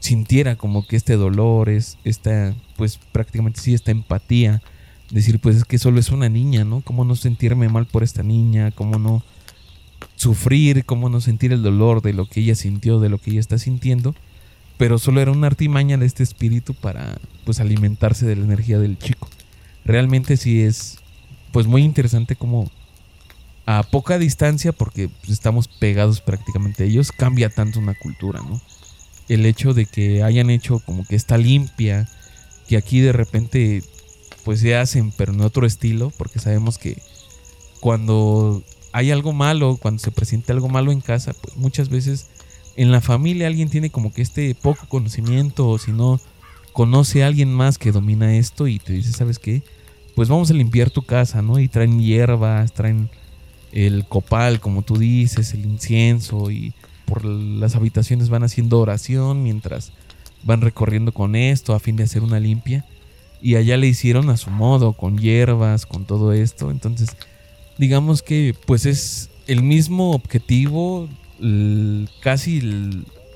sintiera 0.00 0.56
como 0.56 0.86
que 0.86 0.96
este 0.96 1.16
dolor, 1.16 1.68
es 1.68 1.98
esta, 2.04 2.54
pues 2.76 2.98
prácticamente 3.12 3.60
sí, 3.60 3.74
esta 3.74 3.90
empatía 3.90 4.62
decir, 5.10 5.38
pues 5.38 5.56
es 5.56 5.64
que 5.64 5.78
solo 5.78 6.00
es 6.00 6.10
una 6.10 6.28
niña, 6.28 6.64
¿no? 6.64 6.80
¿Cómo 6.80 7.04
no 7.04 7.16
sentirme 7.16 7.68
mal 7.68 7.86
por 7.86 8.02
esta 8.02 8.22
niña? 8.22 8.70
¿Cómo 8.72 8.98
no 8.98 9.22
sufrir? 10.16 10.84
¿Cómo 10.84 11.08
no 11.08 11.20
sentir 11.20 11.52
el 11.52 11.62
dolor 11.62 12.02
de 12.02 12.12
lo 12.12 12.26
que 12.26 12.40
ella 12.40 12.54
sintió, 12.54 13.00
de 13.00 13.08
lo 13.08 13.18
que 13.18 13.30
ella 13.30 13.40
está 13.40 13.58
sintiendo? 13.58 14.14
Pero 14.76 14.98
solo 14.98 15.20
era 15.20 15.30
una 15.30 15.46
artimaña 15.46 15.96
de 15.98 16.06
este 16.06 16.22
espíritu 16.22 16.74
para, 16.74 17.18
pues, 17.44 17.60
alimentarse 17.60 18.26
de 18.26 18.36
la 18.36 18.44
energía 18.44 18.78
del 18.78 18.98
chico. 18.98 19.28
Realmente 19.84 20.36
sí 20.36 20.62
es, 20.62 20.98
pues, 21.52 21.66
muy 21.66 21.82
interesante 21.82 22.34
como 22.34 22.70
a 23.66 23.82
poca 23.82 24.18
distancia, 24.18 24.72
porque 24.72 25.08
pues, 25.08 25.30
estamos 25.30 25.68
pegados 25.68 26.20
prácticamente 26.20 26.84
a 26.84 26.86
ellos, 26.86 27.12
cambia 27.12 27.48
tanto 27.50 27.78
una 27.78 27.94
cultura, 27.94 28.40
¿no? 28.40 28.60
el 29.28 29.46
hecho 29.46 29.74
de 29.74 29.86
que 29.86 30.22
hayan 30.22 30.50
hecho 30.50 30.80
como 30.80 31.04
que 31.04 31.16
está 31.16 31.38
limpia, 31.38 32.08
que 32.68 32.76
aquí 32.76 33.00
de 33.00 33.12
repente 33.12 33.82
pues 34.44 34.60
se 34.60 34.76
hacen, 34.76 35.12
pero 35.12 35.32
en 35.32 35.40
otro 35.40 35.66
estilo, 35.66 36.12
porque 36.18 36.38
sabemos 36.38 36.76
que 36.76 36.98
cuando 37.80 38.62
hay 38.92 39.10
algo 39.10 39.32
malo, 39.32 39.78
cuando 39.80 40.00
se 40.00 40.10
presenta 40.10 40.52
algo 40.52 40.68
malo 40.68 40.92
en 40.92 41.00
casa, 41.00 41.32
pues 41.32 41.56
muchas 41.56 41.88
veces 41.88 42.28
en 42.76 42.92
la 42.92 43.00
familia 43.00 43.46
alguien 43.46 43.70
tiene 43.70 43.90
como 43.90 44.12
que 44.12 44.22
este 44.22 44.54
poco 44.54 44.86
conocimiento 44.88 45.68
o 45.68 45.78
si 45.78 45.92
no 45.92 46.20
conoce 46.72 47.22
a 47.22 47.28
alguien 47.28 47.52
más 47.52 47.78
que 47.78 47.92
domina 47.92 48.36
esto 48.36 48.66
y 48.66 48.78
te 48.78 48.92
dice, 48.92 49.12
¿sabes 49.12 49.38
qué? 49.38 49.62
Pues 50.14 50.28
vamos 50.28 50.50
a 50.50 50.54
limpiar 50.54 50.90
tu 50.90 51.02
casa, 51.02 51.40
¿no? 51.40 51.58
Y 51.58 51.68
traen 51.68 52.00
hierbas, 52.00 52.72
traen 52.72 53.10
el 53.74 54.06
copal, 54.06 54.60
como 54.60 54.82
tú 54.82 54.96
dices, 54.98 55.52
el 55.52 55.66
incienso 55.66 56.50
y 56.52 56.72
por 57.06 57.24
las 57.24 57.74
habitaciones 57.74 58.28
van 58.28 58.44
haciendo 58.44 58.78
oración 58.78 59.42
mientras 59.42 59.92
van 60.44 60.60
recorriendo 60.60 61.12
con 61.12 61.34
esto 61.34 61.74
a 61.74 61.80
fin 61.80 61.96
de 61.96 62.04
hacer 62.04 62.22
una 62.22 62.38
limpia. 62.38 62.84
Y 63.42 63.56
allá 63.56 63.76
le 63.76 63.88
hicieron 63.88 64.30
a 64.30 64.36
su 64.36 64.50
modo, 64.50 64.92
con 64.92 65.18
hierbas, 65.18 65.86
con 65.86 66.04
todo 66.04 66.32
esto. 66.32 66.70
Entonces, 66.70 67.16
digamos 67.76 68.22
que 68.22 68.54
pues 68.64 68.86
es 68.86 69.28
el 69.48 69.62
mismo 69.62 70.12
objetivo, 70.12 71.08
casi 72.20 72.62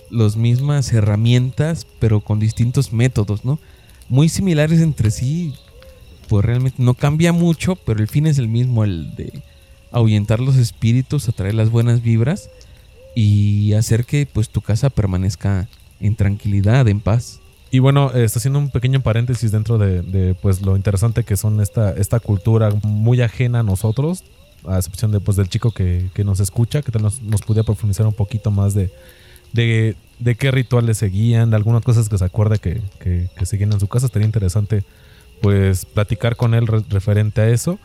las 0.09 0.37
mismas 0.37 0.92
herramientas, 0.92 1.85
pero 1.99 2.21
con 2.21 2.38
distintos 2.38 2.92
métodos, 2.92 3.45
¿no? 3.45 3.59
Muy 4.09 4.28
similares 4.28 4.80
entre 4.80 5.11
sí, 5.11 5.52
pues 6.28 6.45
realmente 6.45 6.80
no 6.80 6.95
cambia 6.95 7.33
mucho, 7.33 7.75
pero 7.75 8.00
el 8.00 8.09
fin 8.09 8.26
es 8.26 8.38
el 8.38 8.49
mismo, 8.49 8.85
el 8.85 9.14
de 9.16 9.42
ahuyentar 9.92 10.40
los 10.40 10.57
espíritus, 10.57 11.28
atraer 11.28 11.54
las 11.54 11.71
buenas 11.71 12.02
vibras 12.02 12.50
y 13.14 13.73
hacer 13.73 14.04
que 14.04 14.26
pues 14.26 14.50
tu 14.50 14.61
casa 14.61 14.90
permanezca 14.90 15.68
en 16.00 16.16
tranquilidad, 16.16 16.87
en 16.88 17.00
paz. 17.00 17.40
Y 17.71 17.80
bueno, 17.80 18.12
está 18.12 18.38
haciendo 18.38 18.59
un 18.59 18.71
pequeño 18.71 19.00
paréntesis 19.00 19.52
dentro 19.52 19.76
de, 19.76 20.35
pues 20.40 20.62
lo 20.62 20.76
interesante 20.76 21.25
que 21.25 21.37
son 21.37 21.61
esta, 21.61 21.92
esta 21.92 22.18
cultura 22.18 22.71
muy 22.83 23.21
ajena 23.21 23.61
a 23.61 23.62
nosotros, 23.62 24.25
a 24.66 24.78
excepción 24.78 25.12
de, 25.12 25.21
pues, 25.21 25.37
del 25.37 25.49
chico 25.49 25.71
que, 25.71 26.11
nos 26.25 26.40
escucha, 26.40 26.80
que 26.80 26.92
tal 26.92 27.02
nos, 27.02 27.21
nos 27.23 27.42
pudiera 27.42 27.64
profundizar 27.64 28.07
un 28.07 28.14
poquito 28.14 28.50
más 28.50 28.73
de, 28.75 28.90
de, 29.52 30.35
qué 30.37 30.50
rituales 30.50 30.99
seguían, 30.99 31.50
de 31.50 31.57
algunas 31.57 31.83
cosas 31.83 32.09
que 32.09 32.16
se 32.16 32.25
acuerda 32.25 32.57
que, 32.57 32.80
que, 33.00 33.28
seguían 33.45 33.73
en 33.73 33.80
su 33.80 33.88
casa. 33.88 34.07
Estaría 34.07 34.26
interesante 34.26 34.85
pues 35.42 35.85
platicar 35.85 36.37
con 36.37 36.54
él 36.54 36.66
referente 36.66 37.40
a 37.42 37.49
eso. 37.49 37.78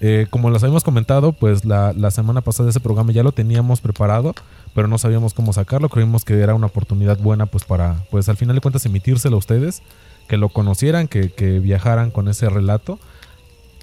Eh, 0.00 0.26
como 0.30 0.50
les 0.50 0.62
habíamos 0.62 0.82
comentado, 0.82 1.32
pues 1.32 1.64
la, 1.64 1.92
la, 1.92 2.10
semana 2.10 2.40
pasada 2.40 2.70
ese 2.70 2.80
programa 2.80 3.12
ya 3.12 3.22
lo 3.22 3.32
teníamos 3.32 3.82
preparado, 3.82 4.34
pero 4.74 4.88
no 4.88 4.96
sabíamos 4.96 5.34
cómo 5.34 5.52
sacarlo. 5.52 5.88
Creímos 5.90 6.24
que 6.24 6.38
era 6.40 6.54
una 6.54 6.66
oportunidad 6.66 7.18
buena 7.18 7.46
pues 7.46 7.64
para, 7.64 8.04
pues 8.10 8.28
al 8.28 8.36
final 8.36 8.54
de 8.54 8.62
cuentas, 8.62 8.86
emitírselo 8.86 9.36
a 9.36 9.38
ustedes, 9.38 9.82
que 10.26 10.38
lo 10.38 10.48
conocieran, 10.48 11.06
que, 11.06 11.30
que 11.30 11.58
viajaran 11.58 12.10
con 12.10 12.28
ese 12.28 12.48
relato 12.48 12.98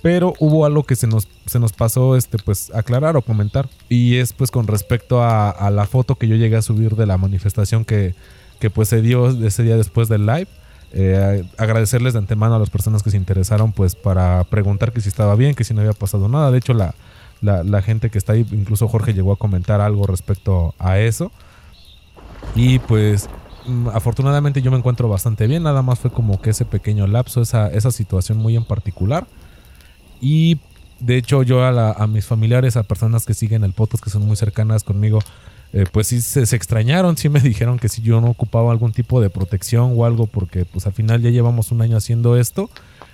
pero 0.01 0.33
hubo 0.39 0.65
algo 0.65 0.83
que 0.83 0.95
se 0.95 1.07
nos, 1.07 1.27
se 1.45 1.59
nos 1.59 1.73
pasó 1.73 2.15
este, 2.15 2.37
pues, 2.37 2.73
aclarar 2.73 3.17
o 3.17 3.21
comentar. 3.21 3.67
Y 3.89 4.15
es 4.17 4.33
pues 4.33 4.51
con 4.51 4.67
respecto 4.67 5.23
a, 5.23 5.69
la 5.71 5.85
foto 5.85 6.15
que 6.15 6.27
yo 6.27 6.35
llegué 6.35 6.55
a 6.55 6.61
subir 6.61 6.95
de 6.95 7.05
la 7.05 7.17
manifestación 7.17 7.85
que, 7.85 8.15
que 8.59 8.69
pues 8.69 8.89
se 8.89 9.01
dio 9.01 9.29
ese 9.45 9.63
día 9.63 9.75
después 9.75 10.07
del 10.07 10.25
live. 10.25 10.47
Eh, 10.93 11.43
agradecerles 11.57 12.13
de 12.13 12.19
antemano 12.19 12.55
a 12.55 12.59
las 12.59 12.69
personas 12.69 13.03
que 13.03 13.11
se 13.11 13.17
interesaron 13.17 13.73
pues 13.73 13.95
para 13.95 14.43
preguntar 14.45 14.93
que 14.93 15.01
si 15.01 15.09
estaba 15.09 15.35
bien, 15.35 15.53
que 15.53 15.63
si 15.63 15.73
no 15.73 15.81
había 15.81 15.93
pasado 15.93 16.27
nada. 16.29 16.51
De 16.51 16.57
hecho 16.57 16.73
la, 16.73 16.93
la, 17.41 17.81
gente 17.81 18.09
que 18.09 18.17
está 18.17 18.33
ahí, 18.33 18.45
incluso 18.51 18.87
Jorge 18.87 19.13
llegó 19.13 19.31
a 19.31 19.37
comentar 19.37 19.81
algo 19.81 20.07
respecto 20.07 20.73
a 20.79 20.99
eso. 20.99 21.31
Y 22.55 22.79
pues 22.79 23.29
mm, 23.67 23.89
afortunadamente 23.89 24.61
yo 24.61 24.71
me 24.71 24.77
encuentro 24.77 25.09
bastante 25.09 25.47
bien, 25.47 25.63
nada 25.63 25.81
más 25.81 25.99
fue 25.99 26.11
como 26.11 26.41
que 26.41 26.51
ese 26.51 26.65
pequeño 26.65 27.07
lapso, 27.07 27.41
esa, 27.41 27.67
esa 27.67 27.91
situación 27.91 28.37
muy 28.37 28.55
en 28.55 28.63
particular. 28.63 29.27
Y 30.21 30.59
de 30.99 31.17
hecho 31.17 31.43
yo 31.43 31.63
a, 31.63 32.07
mis 32.07 32.25
familiares, 32.25 32.77
a 32.77 32.83
personas 32.83 33.25
que 33.25 33.33
siguen 33.33 33.63
el 33.63 33.73
podcast, 33.73 34.03
que 34.03 34.09
son 34.09 34.25
muy 34.25 34.35
cercanas 34.35 34.83
conmigo, 34.83 35.19
eh, 35.73 35.85
pues 35.91 36.07
sí 36.07 36.21
se, 36.21 36.43
extrañaron, 36.55 37.17
sí 37.17 37.29
me 37.29 37.39
dijeron 37.41 37.79
que 37.79 37.89
si 37.89 38.01
yo 38.01 38.21
no 38.21 38.27
ocupaba 38.27 38.71
algún 38.71 38.91
tipo 38.91 39.21
de 39.21 39.29
protección 39.29 39.93
o 39.95 40.05
algo, 40.05 40.27
porque 40.27 40.65
pues 40.65 40.85
al 40.87 40.93
final 40.93 41.21
ya 41.21 41.29
llevamos 41.29 41.71
un 41.71 41.81
año 41.81 41.97
haciendo 41.97 42.37
esto. 42.37 42.69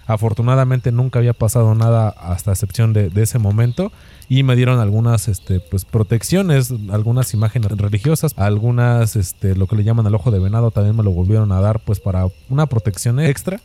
Afortunadamente 0.05 0.91
nunca 0.91 1.19
había 1.19 1.31
pasado 1.31 1.75
nada 1.75 2.09
hasta 2.09 2.51
excepción 2.51 2.91
de, 2.91 3.09
ese 3.15 3.39
momento 3.39 3.89
y 4.27 4.43
me 4.43 4.57
dieron 4.57 4.79
algunas 4.79 5.29
este, 5.29 5.61
pues, 5.61 5.85
protecciones, 5.85 6.73
algunas 6.91 7.33
imágenes 7.33 7.71
religiosas, 7.71 8.33
algunas, 8.35 9.15
este, 9.15 9.55
lo 9.55 9.65
que 9.67 9.77
le 9.77 9.85
llaman 9.85 10.05
el 10.05 10.15
ojo 10.15 10.29
de 10.29 10.39
venado, 10.39 10.71
también 10.71 10.97
me 10.97 11.03
lo 11.03 11.11
volvieron 11.11 11.53
a 11.53 11.61
dar 11.61 11.79
pues 11.79 12.01
para 12.01 12.27
una 12.49 12.65
protección 12.65 13.19
extra. 13.19 13.61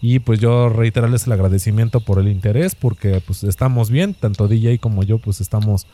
Y 0.00 0.18
pues 0.18 0.40
yo 0.40 0.68
reiterarles 0.68 1.26
el 1.26 1.32
agradecimiento 1.32 2.00
por 2.00 2.18
el 2.18 2.28
interés, 2.28 2.74
porque 2.74 3.22
pues 3.26 3.44
estamos 3.44 3.90
bien, 3.90 4.14
tanto 4.14 4.46
DJ 4.46 4.78
como 4.78 5.02
yo 5.02 5.18
pues 5.18 5.40
estamos, 5.40 5.86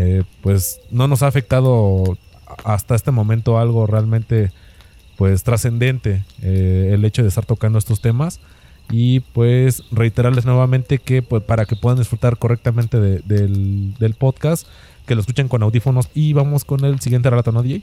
eh, 0.00 0.22
pues 0.42 0.80
no 0.92 1.08
nos 1.08 1.24
ha 1.24 1.26
afectado 1.26 2.16
hasta 2.64 2.94
este 2.94 3.10
momento 3.10 3.58
algo 3.58 3.84
realmente 3.84 4.52
pues 5.16 5.42
trascendente 5.42 6.22
eh, 6.40 6.90
el 6.92 7.04
hecho 7.04 7.22
de 7.22 7.28
estar 7.28 7.44
tocando 7.44 7.80
estos 7.80 8.00
temas. 8.00 8.38
Y 8.90 9.20
pues 9.20 9.82
reiterarles 9.90 10.46
nuevamente 10.46 10.98
que 10.98 11.20
pues, 11.20 11.42
para 11.42 11.66
que 11.66 11.76
puedan 11.76 11.98
disfrutar 11.98 12.38
correctamente 12.38 12.98
del, 12.98 14.16
podcast, 14.18 14.66
que 15.04 15.14
lo 15.16 15.20
escuchen 15.20 15.48
con 15.48 15.64
audífonos. 15.64 16.08
Y 16.14 16.32
vamos 16.32 16.64
con 16.64 16.84
el 16.84 17.00
siguiente 17.00 17.28
relato, 17.28 17.50
¿no, 17.50 17.62
DJ? 17.62 17.82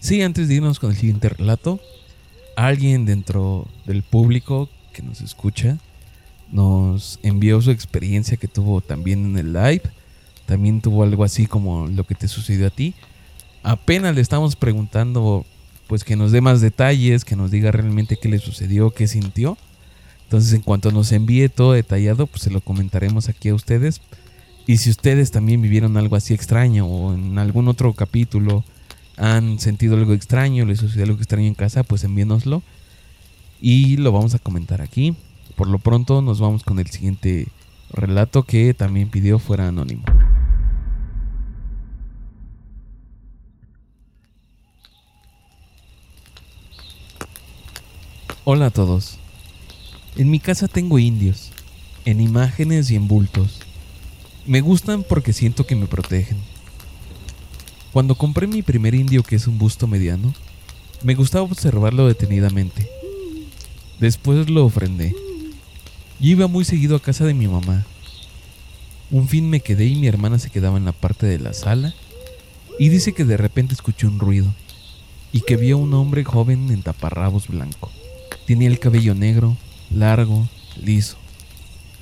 Sí, 0.00 0.22
antes 0.22 0.48
de 0.48 0.54
irnos 0.54 0.80
con 0.80 0.90
el 0.90 0.96
siguiente 0.96 1.28
relato, 1.28 1.78
alguien 2.56 3.04
dentro 3.04 3.68
del 3.84 4.02
público 4.02 4.68
que 4.94 5.02
nos 5.02 5.20
escucha 5.20 5.76
nos 6.50 7.18
envió 7.22 7.60
su 7.60 7.70
experiencia 7.70 8.36
que 8.36 8.48
tuvo 8.48 8.80
también 8.80 9.24
en 9.26 9.38
el 9.38 9.52
live. 9.52 9.82
También 10.46 10.80
tuvo 10.80 11.02
algo 11.02 11.24
así 11.24 11.46
como 11.46 11.86
lo 11.86 12.04
que 12.04 12.14
te 12.14 12.28
sucedió 12.28 12.68
a 12.68 12.70
ti. 12.70 12.94
Apenas 13.62 14.14
le 14.14 14.20
estamos 14.20 14.56
preguntando, 14.56 15.44
pues 15.88 16.04
que 16.04 16.16
nos 16.16 16.32
dé 16.32 16.40
más 16.40 16.60
detalles, 16.60 17.24
que 17.24 17.36
nos 17.36 17.50
diga 17.50 17.72
realmente 17.72 18.16
qué 18.16 18.28
le 18.28 18.38
sucedió, 18.38 18.90
qué 18.90 19.08
sintió. 19.08 19.58
Entonces, 20.24 20.52
en 20.54 20.62
cuanto 20.62 20.90
nos 20.90 21.12
envíe 21.12 21.48
todo 21.48 21.72
detallado, 21.72 22.26
pues 22.26 22.42
se 22.42 22.50
lo 22.50 22.60
comentaremos 22.60 23.28
aquí 23.28 23.48
a 23.48 23.54
ustedes. 23.54 24.00
Y 24.66 24.78
si 24.78 24.90
ustedes 24.90 25.30
también 25.30 25.62
vivieron 25.62 25.96
algo 25.96 26.16
así 26.16 26.34
extraño 26.34 26.86
o 26.86 27.14
en 27.14 27.38
algún 27.38 27.68
otro 27.68 27.92
capítulo 27.92 28.64
han 29.16 29.58
sentido 29.60 29.96
algo 29.96 30.12
extraño, 30.12 30.64
les 30.64 30.80
sucedió 30.80 31.04
algo 31.04 31.18
extraño 31.18 31.46
en 31.46 31.54
casa, 31.54 31.84
pues 31.84 32.04
envíenoslo 32.04 32.62
y 33.60 33.96
lo 33.96 34.12
vamos 34.12 34.34
a 34.34 34.38
comentar 34.38 34.82
aquí. 34.82 35.16
Por 35.54 35.68
lo 35.68 35.78
pronto 35.78 36.20
nos 36.20 36.40
vamos 36.40 36.62
con 36.62 36.78
el 36.78 36.88
siguiente 36.88 37.48
relato 37.90 38.42
que 38.42 38.74
también 38.74 39.08
pidió 39.08 39.38
fuera 39.38 39.68
anónimo. 39.68 40.04
Hola 48.48 48.66
a 48.66 48.70
todos. 48.70 49.18
En 50.14 50.30
mi 50.30 50.38
casa 50.38 50.68
tengo 50.68 51.00
indios, 51.00 51.50
en 52.04 52.20
imágenes 52.20 52.92
y 52.92 52.94
en 52.94 53.08
bultos. 53.08 53.58
Me 54.46 54.60
gustan 54.60 55.02
porque 55.02 55.32
siento 55.32 55.66
que 55.66 55.74
me 55.74 55.88
protegen. 55.88 56.36
Cuando 57.92 58.14
compré 58.14 58.46
mi 58.46 58.62
primer 58.62 58.94
indio 58.94 59.24
que 59.24 59.34
es 59.34 59.48
un 59.48 59.58
busto 59.58 59.88
mediano, 59.88 60.32
me 61.02 61.16
gustaba 61.16 61.42
observarlo 61.42 62.06
detenidamente 62.06 62.88
Después 63.98 64.48
lo 64.48 64.64
ofrendé. 64.64 65.12
Yo 66.20 66.30
iba 66.30 66.46
muy 66.46 66.64
seguido 66.64 66.94
a 66.94 67.02
casa 67.02 67.24
de 67.24 67.34
mi 67.34 67.48
mamá. 67.48 67.84
Un 69.10 69.26
fin 69.26 69.50
me 69.50 69.58
quedé 69.58 69.86
y 69.86 69.96
mi 69.96 70.06
hermana 70.06 70.38
se 70.38 70.50
quedaba 70.50 70.78
en 70.78 70.84
la 70.84 70.92
parte 70.92 71.26
de 71.26 71.40
la 71.40 71.52
sala 71.52 71.94
y 72.78 72.90
dice 72.90 73.12
que 73.12 73.24
de 73.24 73.38
repente 73.38 73.74
escuchó 73.74 74.06
un 74.06 74.20
ruido 74.20 74.54
y 75.32 75.40
que 75.40 75.56
vio 75.56 75.74
a 75.74 75.80
un 75.80 75.92
hombre 75.94 76.22
joven 76.22 76.70
en 76.70 76.82
taparrabos 76.84 77.48
blanco. 77.48 77.90
Tenía 78.46 78.68
el 78.68 78.78
cabello 78.78 79.14
negro, 79.14 79.56
largo, 79.90 80.48
liso. 80.82 81.16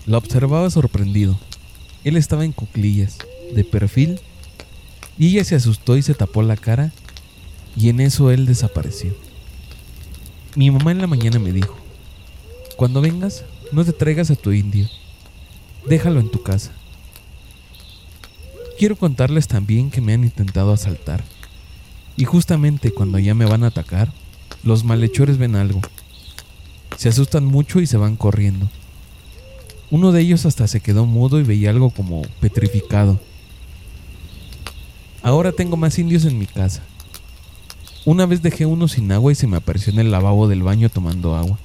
Lo 0.07 0.19
observaba 0.19 0.71
sorprendido. 0.71 1.39
Él 2.05 2.17
estaba 2.17 2.45
en 2.45 2.53
cuclillas, 2.53 3.19
de 3.55 3.65
perfil, 3.65 4.21
y 5.19 5.29
ella 5.29 5.45
se 5.45 5.55
asustó 5.55 5.97
y 5.97 6.03
se 6.03 6.15
tapó 6.15 6.43
la 6.43 6.57
cara 6.57 6.93
y 7.77 7.89
en 7.89 8.01
eso 8.01 8.31
él 8.31 8.47
desapareció. 8.47 9.15
Mi 10.55 10.71
mamá 10.71 10.93
en 10.93 10.99
la 10.99 11.07
mañana 11.07 11.39
me 11.39 11.53
dijo, 11.53 11.77
cuando 12.77 13.01
vengas, 13.01 13.45
no 13.73 13.85
te 13.85 13.93
traigas 13.93 14.31
a 14.31 14.37
tu 14.37 14.53
indio. 14.53 14.89
Déjalo 15.89 16.21
en 16.21 16.31
tu 16.31 16.43
casa. 16.43 16.73
Quiero 18.79 18.97
contarles 18.97 19.49
también 19.49 19.91
que 19.91 20.01
me 20.01 20.13
han 20.13 20.25
intentado 20.25 20.73
asaltar. 20.73 21.25
Y 22.17 22.25
justamente 22.25 22.93
cuando 22.93 23.19
ya 23.19 23.35
me 23.35 23.45
van 23.45 23.65
a 23.65 23.69
atacar, 23.69 24.13
los 24.63 24.85
malhechores 24.85 25.39
ven 25.39 25.57
algo. 25.57 25.81
Se 26.97 27.09
asustan 27.09 27.45
mucho 27.45 27.81
y 27.81 27.87
se 27.87 27.97
van 27.97 28.17
corriendo. 28.17 28.69
Uno 29.91 30.13
de 30.13 30.21
ellos 30.23 30.47
hasta 30.47 30.67
se 30.67 30.81
quedó 30.81 31.07
mudo 31.07 31.39
y 31.39 31.43
veía 31.43 31.71
algo 31.71 31.91
como 31.91 32.23
petrificado. 32.41 33.21
Ahora 35.23 35.53
tengo 35.53 35.77
más 35.77 35.99
indios 35.99 36.25
en 36.25 36.39
mi 36.39 36.47
casa. 36.47 36.83
Una 38.05 38.27
vez 38.27 38.43
dejé 38.43 38.67
uno 38.67 38.89
sin 38.89 39.11
agua 39.13 39.33
y 39.33 39.35
se 39.35 39.47
me 39.47 39.57
apareció 39.57 39.93
en 39.93 39.99
el 39.99 40.11
lavabo 40.11 40.49
del 40.49 40.63
baño 40.63 40.91
tomando 40.91 41.37
agua. 41.37 41.59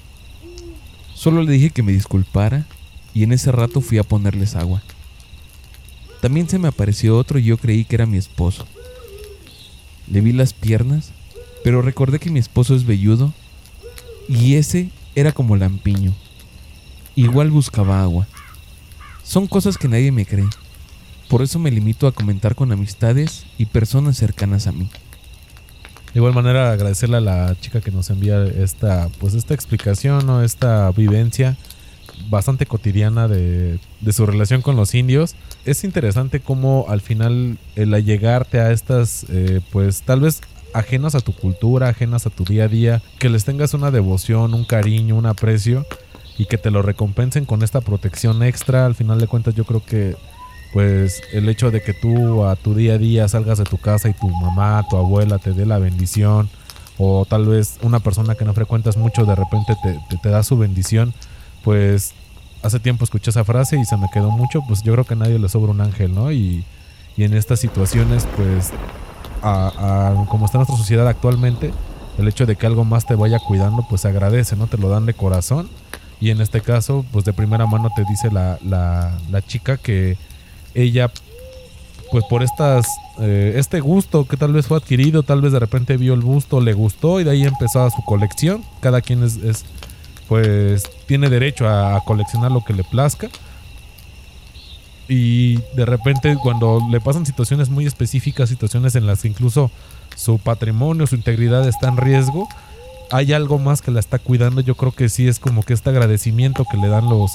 Solo 1.14 1.44
le 1.44 1.52
dije 1.52 1.70
que 1.70 1.84
me 1.84 1.92
disculpara 1.92 2.66
y 3.14 3.24
en 3.24 3.34
ese 3.34 3.52
rato 3.52 3.82
fui 3.82 3.98
a 3.98 4.04
ponerles 4.04 4.56
agua. 4.56 4.82
También 6.22 6.48
se 6.48 6.60
me 6.60 6.68
apareció 6.68 7.18
otro 7.18 7.40
y 7.40 7.44
yo 7.44 7.58
creí 7.58 7.84
que 7.84 7.96
era 7.96 8.06
mi 8.06 8.18
esposo. 8.18 8.66
Le 10.10 10.22
vi 10.22 10.32
las 10.32 10.54
piernas, 10.54 11.12
pero 11.64 11.82
recordé 11.82 12.20
que 12.20 12.32
mi 12.32 12.40
esposo 12.40 12.76
es 12.76 12.86
velludo 12.86 13.34
y 14.30 14.56
ese 14.56 14.90
era 15.16 15.32
como 15.32 15.56
lampiño. 15.56 16.14
Igual 17.16 17.52
buscaba 17.52 18.02
agua. 18.02 18.28
Son 19.24 19.48
cosas 19.48 19.78
que 19.78 19.88
nadie 19.88 20.12
me 20.12 20.26
cree. 20.26 20.48
Por 21.28 21.42
eso 21.42 21.60
me 21.60 21.72
limito 21.72 22.08
a 22.08 22.12
comentar 22.12 22.56
con 22.56 22.72
amistades 22.72 23.46
y 23.58 23.66
personas 23.68 24.18
cercanas 24.18 24.68
a 24.68 24.72
mí. 24.72 24.90
De 26.14 26.20
igual 26.20 26.34
manera 26.34 26.72
agradecerle 26.72 27.18
a 27.18 27.22
la 27.22 27.56
chica 27.60 27.82
que 27.82 27.92
nos 27.92 28.10
envía 28.10 28.44
esta, 28.44 29.10
pues 29.20 29.36
esta 29.36 29.54
explicación 29.54 30.28
o 30.30 30.42
esta 30.42 30.90
vivencia 30.92 31.56
bastante 32.30 32.66
cotidiana 32.66 33.28
de, 33.28 33.80
de, 34.02 34.14
su 34.14 34.26
relación 34.26 34.62
con 34.62 34.76
los 34.76 34.96
indios. 34.96 35.36
Es 35.66 35.84
interesante 35.84 36.40
cómo 36.40 36.86
al 36.90 37.02
final 37.02 37.60
el 37.76 37.94
allegarte 37.94 38.60
a 38.60 38.72
estas, 38.72 39.26
eh, 39.30 39.62
pues 39.72 40.02
tal 40.02 40.22
vez 40.22 40.42
ajenas 40.74 41.16
a 41.16 41.20
tu 41.20 41.34
cultura, 41.34 41.90
ajenas 41.90 42.26
a 42.26 42.30
tu 42.30 42.44
día 42.44 42.66
a 42.66 42.68
día, 42.68 43.02
que 43.20 43.30
les 43.30 43.46
tengas 43.46 43.74
una 43.74 43.92
devoción, 43.92 44.54
un 44.54 44.66
cariño, 44.66 45.16
un 45.16 45.26
aprecio 45.26 45.86
y 46.38 46.46
que 46.46 46.58
te 46.58 46.72
lo 46.72 46.82
recompensen 46.82 47.46
con 47.46 47.64
esta 47.64 47.82
protección 47.82 48.44
extra. 48.44 48.86
Al 48.86 48.96
final 48.96 49.20
de 49.20 49.28
cuentas 49.28 49.56
yo 49.56 49.66
creo 49.66 49.84
que 49.84 50.16
pues 50.74 51.22
el 51.34 51.50
hecho 51.50 51.72
de 51.72 51.82
que 51.82 51.94
tú 51.94 52.46
a 52.46 52.56
tu 52.56 52.76
día 52.76 52.94
a 52.94 52.98
día 52.98 53.28
salgas 53.28 53.58
de 53.58 53.64
tu 53.64 53.78
casa 53.78 54.10
y 54.10 54.14
tu 54.14 54.30
mamá, 54.30 54.86
tu 54.90 54.98
abuela 54.98 55.40
te 55.40 55.54
dé 55.54 55.66
la 55.66 55.80
bendición, 55.80 56.50
o 56.98 57.26
tal 57.26 57.48
vez 57.48 57.80
una 57.82 58.02
persona 58.02 58.36
que 58.36 58.46
no 58.46 58.54
frecuentas 58.54 58.98
mucho 58.98 59.26
de 59.26 59.34
repente 59.34 59.76
te, 60.22 60.30
da 60.30 60.44
su 60.44 60.58
bendición, 60.58 61.14
pues 61.64 62.14
hace 62.62 62.80
tiempo 62.80 63.06
escuché 63.06 63.32
esa 63.32 63.46
frase 63.46 63.80
y 63.80 63.86
se 63.86 63.98
me 63.98 64.10
quedó 64.14 64.30
mucho, 64.32 64.62
pues 64.68 64.84
yo 64.84 64.92
creo 64.94 65.06
que 65.06 65.14
a 65.14 65.18
nadie 65.18 65.40
le 65.40 65.50
sobra 65.50 65.72
un 65.72 65.82
ángel, 65.82 66.14
¿no? 66.14 66.32
Y, 66.32 66.66
y 67.16 67.24
en 67.24 67.34
estas 67.34 67.62
situaciones, 67.62 68.28
pues, 68.36 68.72
a, 69.42 70.26
como 70.30 70.46
está 70.46 70.58
nuestra 70.58 70.78
sociedad 70.78 71.08
actualmente, 71.08 71.72
el 72.18 72.28
hecho 72.28 72.46
de 72.46 72.56
que 72.56 72.66
algo 72.66 72.84
más 72.86 73.06
te 73.06 73.16
vaya 73.16 73.40
cuidando, 73.40 73.86
pues 73.90 74.06
agradece, 74.06 74.56
¿no? 74.56 74.68
Te 74.68 74.78
lo 74.78 74.90
dan 74.90 75.06
de 75.06 75.14
corazón. 75.14 75.70
Y 76.22 76.32
en 76.32 76.42
este 76.42 76.62
caso, 76.62 77.06
pues 77.12 77.24
de 77.24 77.32
primera 77.32 77.66
mano 77.66 77.90
te 77.96 78.04
dice 78.04 78.30
la, 78.30 78.58
la, 78.62 79.42
chica 79.48 79.78
que 79.78 80.18
ella 80.74 81.10
pues 82.12 82.26
por 82.26 82.44
eh, 82.44 83.54
este 83.56 83.80
gusto 83.80 84.28
que 84.28 84.36
tal 84.36 84.52
vez 84.52 84.68
fue 84.68 84.78
adquirido, 84.78 85.24
tal 85.24 85.42
vez 85.42 85.52
de 85.52 85.60
repente 85.60 85.96
vio 85.96 86.16
el 86.16 86.22
busto, 86.22 86.60
le 86.60 86.74
gustó 86.74 87.20
y 87.20 87.24
de 87.24 87.32
ahí 87.32 87.44
empezó 87.44 87.90
su 87.90 88.04
colección. 88.04 88.64
Cada 88.82 89.02
quien 89.02 89.24
es, 89.24 89.38
pues 90.28 90.84
tiene 91.06 91.30
derecho 91.30 91.68
a, 91.68 92.04
coleccionar 92.06 92.52
lo 92.52 92.64
que 92.64 92.74
le 92.74 92.84
plazca. 92.84 93.30
Y 95.10 95.56
de 95.76 95.86
repente 95.86 96.38
cuando 96.42 96.80
le 96.90 97.02
pasan 97.02 97.26
situaciones 97.26 97.70
muy 97.70 97.88
específicas, 97.88 98.48
situaciones 98.48 98.96
en 98.96 99.08
las 99.08 99.24
que 99.24 99.28
incluso 99.28 99.72
su 100.16 100.38
patrimonio, 100.38 101.08
su 101.08 101.16
integridad 101.16 101.68
está 101.68 101.90
en 101.90 101.98
riesgo, 101.98 102.48
hay 103.12 103.34
algo 103.34 103.58
más 103.58 103.82
que 103.82 103.90
la 103.90 104.00
está 104.00 104.20
cuidando. 104.20 104.62
Yo 104.62 104.76
creo 104.76 104.92
que 104.92 105.10
sí 105.10 105.28
es 105.28 105.40
como 105.40 105.64
que 105.64 105.74
este 105.74 105.90
agradecimiento 105.90 106.64
que 106.70 106.78
le 106.78 106.88
dan 106.88 107.10
los 107.10 107.32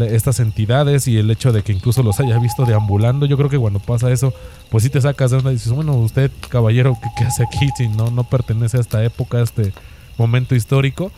estas 0.00 0.40
entidades 0.40 1.06
y 1.06 1.18
el 1.18 1.30
hecho 1.30 1.52
de 1.52 1.62
que 1.62 1.72
incluso 1.72 2.02
los 2.02 2.18
haya 2.18 2.38
visto 2.38 2.64
deambulando, 2.64 3.26
yo 3.26 3.36
creo 3.36 3.50
que 3.50 3.58
cuando 3.58 3.78
pasa 3.78 4.10
eso, 4.10 4.32
pues 4.70 4.84
si 4.84 4.90
te 4.90 5.00
sacas 5.00 5.30
de 5.30 5.36
onda 5.36 5.50
y 5.50 5.54
dices, 5.54 5.72
bueno, 5.72 5.94
usted, 5.96 6.30
caballero, 6.48 6.96
¿qué, 7.16 7.24
hace 7.24 7.44
aquí 7.44 7.68
si 7.76 7.88
no, 7.88 8.10
no 8.10 8.24
pertenece 8.24 8.78
a 8.78 8.80
esta 8.80 9.04
época, 9.04 9.38
a 9.38 9.42
este 9.42 9.72
momento 10.16 10.54
histórico? 10.54 11.12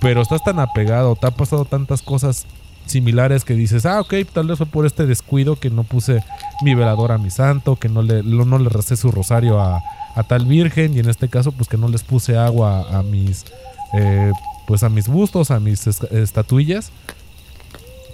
Pero 0.00 0.22
estás 0.22 0.44
tan 0.44 0.60
apegado, 0.60 1.16
te 1.16 1.26
ha 1.26 1.32
pasado 1.32 1.64
tantas 1.64 2.02
cosas 2.02 2.46
similares 2.90 3.44
que 3.44 3.54
dices, 3.54 3.86
ah, 3.86 4.00
ok, 4.00 4.14
tal 4.32 4.46
vez 4.46 4.58
fue 4.58 4.66
por 4.66 4.86
este 4.86 5.06
descuido 5.06 5.56
que 5.56 5.70
no 5.70 5.84
puse 5.84 6.22
mi 6.62 6.74
velador 6.74 7.12
a 7.12 7.18
mi 7.18 7.30
santo, 7.30 7.76
que 7.76 7.88
no 7.88 8.02
le, 8.02 8.22
no 8.22 8.58
le 8.58 8.68
recé 8.68 8.96
su 8.96 9.10
rosario 9.10 9.60
a, 9.60 9.82
tal 10.28 10.44
virgen, 10.44 10.94
y 10.94 10.98
en 10.98 11.08
este 11.08 11.28
caso, 11.28 11.52
pues 11.52 11.68
que 11.68 11.78
no 11.78 11.88
les 11.88 12.02
puse 12.02 12.36
agua 12.36 12.86
a, 12.90 13.02
mis, 13.02 13.46
eh, 13.94 14.32
pues 14.66 14.82
a 14.82 14.90
mis 14.90 15.08
bustos, 15.08 15.50
a 15.50 15.60
mis 15.60 15.86
estatuillas 15.86 16.92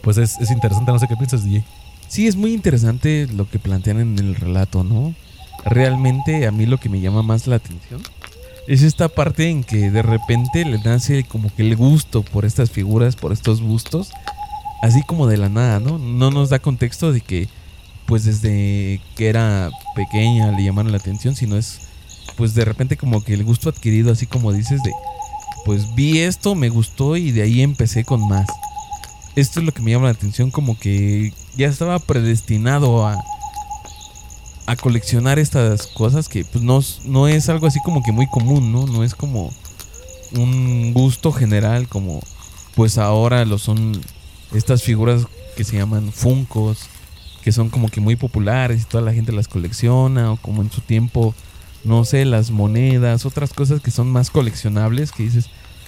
pues 0.06 0.18
es, 0.18 0.52
interesante, 0.52 0.92
no 0.92 1.00
sé 1.00 1.08
qué 1.08 1.16
piensas, 1.16 1.42
DJ. 1.42 1.64
Sí, 2.06 2.28
es 2.28 2.36
muy 2.36 2.54
interesante 2.54 3.26
lo 3.34 3.50
que 3.50 3.58
plantean 3.58 3.98
en 3.98 4.16
el 4.20 4.36
relato, 4.36 4.84
¿no? 4.84 5.16
Realmente 5.64 6.46
a 6.46 6.52
mí 6.52 6.64
lo 6.64 6.78
que 6.78 6.88
me 6.88 7.00
llama 7.00 7.24
más 7.24 7.48
la 7.48 7.56
atención 7.56 8.00
es 8.68 8.82
esta 8.82 9.08
parte 9.08 9.50
en 9.50 9.64
que 9.64 9.90
de 9.90 10.02
repente 10.02 10.64
le 10.64 10.78
nace 10.78 11.24
como 11.24 11.52
que 11.52 11.62
el 11.62 11.74
gusto 11.74 12.22
por 12.22 12.44
estas 12.44 12.70
figuras, 12.70 13.16
por 13.16 13.32
estos 13.32 13.60
bustos, 13.60 14.12
así 14.82 15.02
como 15.02 15.26
de 15.26 15.36
la 15.36 15.48
nada, 15.48 15.80
¿no? 15.80 15.98
No 15.98 16.30
nos 16.30 16.50
da 16.50 16.58
contexto 16.58 17.12
de 17.12 17.20
que 17.20 17.48
pues 18.06 18.24
desde 18.24 19.00
que 19.16 19.28
era 19.28 19.70
pequeña 19.94 20.52
le 20.52 20.64
llamaron 20.64 20.92
la 20.92 20.98
atención, 20.98 21.34
sino 21.34 21.56
es 21.56 21.80
pues 22.36 22.54
de 22.54 22.64
repente 22.64 22.96
como 22.96 23.24
que 23.24 23.34
el 23.34 23.44
gusto 23.44 23.68
adquirido, 23.68 24.12
así 24.12 24.26
como 24.26 24.52
dices, 24.52 24.82
de 24.82 24.92
pues 25.64 25.94
vi 25.94 26.20
esto, 26.20 26.54
me 26.54 26.68
gustó 26.68 27.16
y 27.16 27.32
de 27.32 27.42
ahí 27.42 27.62
empecé 27.62 28.04
con 28.04 28.28
más 28.28 28.46
esto 29.36 29.60
es 29.60 29.66
lo 29.66 29.72
que 29.72 29.82
me 29.82 29.90
llama 29.90 30.06
la 30.06 30.12
atención, 30.12 30.50
como 30.50 30.78
que 30.78 31.32
ya 31.56 31.68
estaba 31.68 31.98
predestinado 31.98 33.06
a, 33.06 33.22
a 34.64 34.76
coleccionar 34.76 35.38
estas 35.38 35.86
cosas 35.86 36.28
que 36.28 36.44
pues 36.44 36.64
no, 36.64 36.80
no 37.04 37.28
es 37.28 37.48
algo 37.50 37.66
así 37.66 37.78
como 37.84 38.02
que 38.02 38.12
muy 38.12 38.26
común, 38.26 38.72
¿no? 38.72 38.86
No 38.86 39.04
es 39.04 39.14
como 39.14 39.52
un 40.34 40.92
gusto 40.94 41.32
general 41.32 41.86
como 41.86 42.20
pues 42.74 42.96
ahora 42.96 43.44
lo 43.44 43.58
son 43.58 44.00
estas 44.52 44.82
figuras 44.82 45.26
que 45.56 45.64
se 45.64 45.76
llaman 45.76 46.12
funcos, 46.12 46.88
que 47.42 47.52
son 47.52 47.70
como 47.70 47.88
que 47.88 48.00
muy 48.00 48.16
populares 48.16 48.82
y 48.82 48.84
toda 48.84 49.02
la 49.02 49.12
gente 49.12 49.32
las 49.32 49.48
colecciona 49.48 50.32
o 50.32 50.36
como 50.36 50.62
en 50.62 50.70
su 50.70 50.80
tiempo 50.80 51.34
no 51.84 52.04
sé, 52.04 52.24
las 52.24 52.50
monedas, 52.50 53.26
otras 53.26 53.52
cosas 53.52 53.80
que 53.80 53.92
son 53.92 54.10
más 54.10 54.30
coleccionables 54.30 55.12
que 55.12 55.22
dices, 55.22 55.46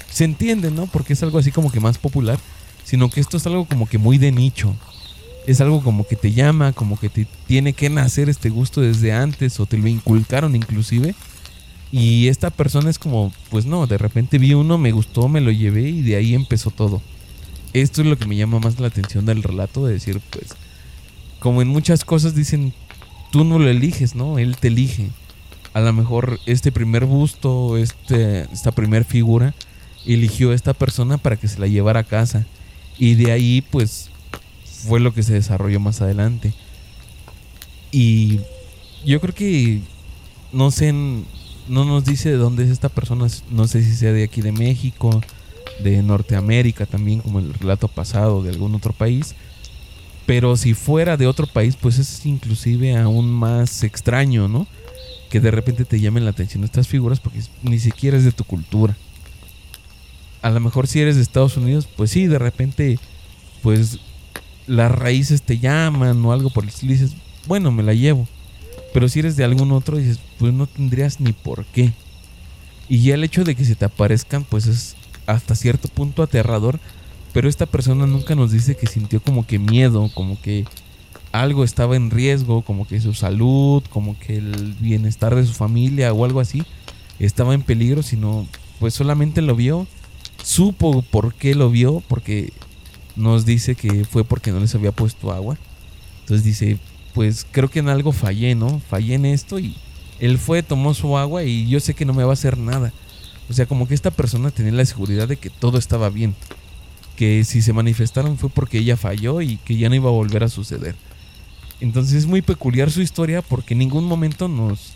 se 0.09 0.25
entiende, 0.25 0.71
¿no? 0.71 0.87
Porque 0.87 1.14
es 1.14 1.23
algo 1.25 1.38
así 1.38 1.51
como 1.51 1.73
que 1.73 1.81
más 1.81 1.99
popular 1.99 2.38
sino 2.88 3.11
que 3.11 3.21
esto 3.21 3.37
es 3.37 3.47
algo 3.47 3.66
como 3.66 3.87
que 3.87 3.99
muy 3.99 4.16
de 4.16 4.33
nicho. 4.33 4.75
Es 5.47 5.61
algo 5.61 5.83
como 5.83 6.07
que 6.07 6.16
te 6.16 6.33
llama, 6.33 6.73
como 6.73 6.99
que 6.99 7.11
te 7.11 7.27
tiene 7.47 7.75
que 7.75 7.90
nacer 7.90 8.31
este 8.31 8.49
gusto 8.49 8.81
desde 8.81 9.12
antes 9.12 9.61
o 9.61 9.66
te 9.66 9.77
lo 9.77 9.88
inculcaron 9.88 10.57
inclusive. 10.57 11.14
Y 11.92 12.29
esta 12.29 12.49
persona 12.49 12.88
es 12.88 12.99
como, 12.99 13.31
pues 13.51 13.66
no, 13.66 13.87
de 13.87 13.99
repente 13.99 14.38
vi 14.38 14.55
uno, 14.55 14.79
me 14.79 14.92
gustó, 14.92 15.29
me 15.29 15.42
lo 15.42 15.51
llevé 15.51 15.90
y 15.90 16.01
de 16.01 16.16
ahí 16.16 16.35
empezó 16.35 16.71
todo. 16.71 17.03
Esto 17.72 18.02
es 18.02 18.09
lo 18.09 18.16
que 18.16 18.26
me 18.26 18.37
llama 18.37 18.59
más 18.59 18.81
la 18.81 18.88
atención 18.88 19.26
del 19.26 19.42
relato, 19.42 19.87
de 19.87 19.94
decir, 19.94 20.20
pues, 20.31 20.48
como 21.38 21.62
en 21.62 21.68
muchas 21.68 22.04
cosas 22.04 22.35
dicen, 22.35 22.72
tú 23.31 23.44
no 23.44 23.59
lo 23.59 23.68
eliges, 23.68 24.14
¿no? 24.14 24.38
Él 24.38 24.57
te 24.57 24.68
elige. 24.68 25.11
A 25.74 25.81
lo 25.81 25.92
mejor 25.92 26.40
este 26.46 26.72
primer 26.72 27.04
busto, 27.04 27.76
este, 27.76 28.42
esta 28.52 28.72
primer 28.72 29.04
figura, 29.04 29.54
eligió 30.07 30.50
a 30.50 30.54
esta 30.54 30.72
persona 30.72 31.18
para 31.18 31.37
que 31.37 31.48
se 31.48 31.61
la 31.61 31.66
llevara 31.66 32.00
a 32.00 32.04
casa. 32.04 32.46
Y 32.98 33.14
de 33.14 33.33
ahí, 33.33 33.62
pues, 33.70 34.11
fue 34.64 35.00
lo 35.00 35.12
que 35.12 35.22
se 35.22 35.35
desarrolló 35.35 35.78
más 35.78 36.00
adelante. 36.00 36.54
Y 37.92 38.40
yo 39.04 39.20
creo 39.20 39.35
que, 39.35 39.83
no 40.52 40.70
sé, 40.70 40.92
no 40.92 41.85
nos 41.85 42.04
dice 42.04 42.31
de 42.31 42.37
dónde 42.37 42.64
es 42.64 42.70
esta 42.70 42.88
persona, 42.88 43.26
no 43.50 43.68
sé 43.68 43.85
si 43.85 43.94
sea 43.94 44.12
de 44.12 44.24
aquí 44.24 44.40
de 44.40 44.52
México, 44.52 45.20
de 45.81 46.02
Norteamérica 46.02 46.87
también, 46.87 47.20
como 47.20 47.38
el 47.38 47.54
relato 47.54 47.88
pasado, 47.88 48.42
de 48.42 48.50
algún 48.50 48.74
otro 48.74 48.92
país. 48.92 49.35
Pero 50.26 50.57
si 50.57 50.74
fuera 50.74 51.16
de 51.16 51.26
otro 51.26 51.46
país, 51.46 51.76
pues 51.81 51.98
es 51.98 52.26
inclusive 52.26 52.96
aún 52.96 53.31
más 53.31 53.83
extraño, 53.83 54.48
¿no? 54.48 54.66
Que 55.31 55.40
de 55.40 55.50
repente 55.50 55.85
te 55.85 56.00
llamen 56.00 56.24
la 56.24 56.31
atención 56.31 56.64
estas 56.64 56.88
figuras 56.88 57.20
porque 57.20 57.40
ni 57.62 57.78
siquiera 57.78 58.16
es 58.16 58.24
de 58.24 58.33
tu 58.33 58.44
cultura 58.44 58.96
a 60.42 60.50
lo 60.50 60.61
mejor 60.61 60.87
si 60.87 61.00
eres 61.00 61.16
de 61.16 61.22
Estados 61.22 61.57
Unidos, 61.57 61.88
pues 61.96 62.11
sí, 62.11 62.26
de 62.26 62.38
repente, 62.38 62.98
pues 63.62 63.98
las 64.66 64.92
raíces 64.92 65.42
te 65.42 65.59
llaman 65.59 66.24
o 66.24 66.33
algo 66.33 66.50
por 66.50 66.64
el 66.64 66.70
estilo 66.70 66.92
y 66.92 66.96
dices, 66.96 67.16
bueno, 67.46 67.70
me 67.70 67.83
la 67.83 67.94
llevo. 67.94 68.28
Pero 68.92 69.09
si 69.09 69.20
eres 69.20 69.37
de 69.37 69.44
algún 69.44 69.72
otro, 69.72 69.96
dices, 69.96 70.20
pues 70.38 70.52
no 70.52 70.66
tendrías 70.66 71.20
ni 71.20 71.33
por 71.33 71.64
qué. 71.66 71.92
Y 72.88 73.02
ya 73.02 73.14
el 73.14 73.24
hecho 73.24 73.44
de 73.44 73.54
que 73.54 73.64
se 73.64 73.74
te 73.74 73.85
aparezcan, 73.85 74.44
pues 74.44 74.66
es 74.66 74.96
hasta 75.29 75.55
cierto 75.55 75.88
punto 75.88 76.23
aterrador. 76.23 76.81
Pero 77.33 77.49
esta 77.49 77.67
persona 77.67 78.07
nunca 78.07 78.35
nos 78.35 78.51
dice 78.51 78.77
que 78.77 78.87
sintió 78.87 79.21
como 79.23 79.47
que 79.47 79.59
miedo, 79.59 80.11
como 80.14 80.41
que 80.41 80.64
algo 81.31 81.62
estaba 81.62 81.95
en 81.95 82.11
riesgo, 82.11 82.62
como 82.62 82.88
que 82.88 83.01
su 83.01 83.14
salud, 83.14 83.85
como 83.91 84.19
que 84.19 84.38
el 84.38 84.75
bienestar 84.81 85.35
de 85.37 85.47
su 85.47 85.53
familia 85.53 86.12
o 86.12 86.25
algo 86.25 86.41
así 86.41 86.64
estaba 87.21 87.55
en 87.55 87.62
peligro, 87.62 88.03
sino 88.03 88.49
pues 88.81 88.95
solamente 88.95 89.43
lo 89.43 89.55
vio 89.55 89.87
supo 90.43 91.03
por 91.03 91.35
qué 91.35 91.55
lo 91.55 91.71
vio, 91.71 92.03
porque 92.09 92.53
nos 93.17 93.45
dice 93.45 93.75
que 93.75 94.05
fue 94.05 94.25
porque 94.25 94.53
no 94.53 94.61
les 94.61 94.75
había 94.75 94.93
puesto 94.93 95.33
agua. 95.33 95.59
Entonces 96.21 96.45
dice, 96.45 96.79
pues 97.14 97.47
creo 97.51 97.69
que 97.69 97.81
en 97.81 97.88
algo 97.88 98.12
fallé, 98.12 98.55
¿no? 98.55 98.81
Fallé 98.81 99.14
en 99.14 99.27
esto 99.27 99.59
y 99.59 99.75
Él 100.21 100.38
fue, 100.38 100.62
tomó 100.62 100.95
su 100.95 101.17
agua 101.17 101.45
y 101.45 101.69
yo 101.69 101.81
sé 101.81 101.95
que 101.95 102.05
no 102.05 102.14
me 102.14 102.25
va 102.25 102.31
a 102.31 102.35
hacer 102.35 102.59
nada. 102.59 102.93
O 103.49 103.53
sea, 103.53 103.67
como 103.67 103.89
que 103.89 103.95
esta 103.95 104.11
persona 104.11 104.51
tenía 104.51 104.73
la 104.73 104.85
seguridad 104.85 105.29
de 105.29 105.37
que 105.37 105.51
todo 105.51 105.79
estaba 105.79 106.11
bien. 106.11 106.35
Que 107.17 107.45
si 107.45 107.63
se 107.63 107.73
manifestaron 107.73 108.39
fue 108.39 108.51
porque 108.51 108.79
ella 108.79 108.97
falló 108.97 109.41
y 109.41 109.57
que 109.57 109.77
ya 109.77 109.89
no 109.89 109.95
iba 109.95 110.09
a 110.09 110.13
volver 110.13 110.45
a 110.45 110.49
suceder. 110.49 110.95
Entonces 111.81 112.15
es 112.15 112.27
muy 112.27 112.43
peculiar 112.43 112.91
su 112.91 113.01
historia 113.01 113.43
porque 113.43 113.75
en 113.75 113.79
ningún 113.79 114.05
momento 114.05 114.49
nos 114.49 114.95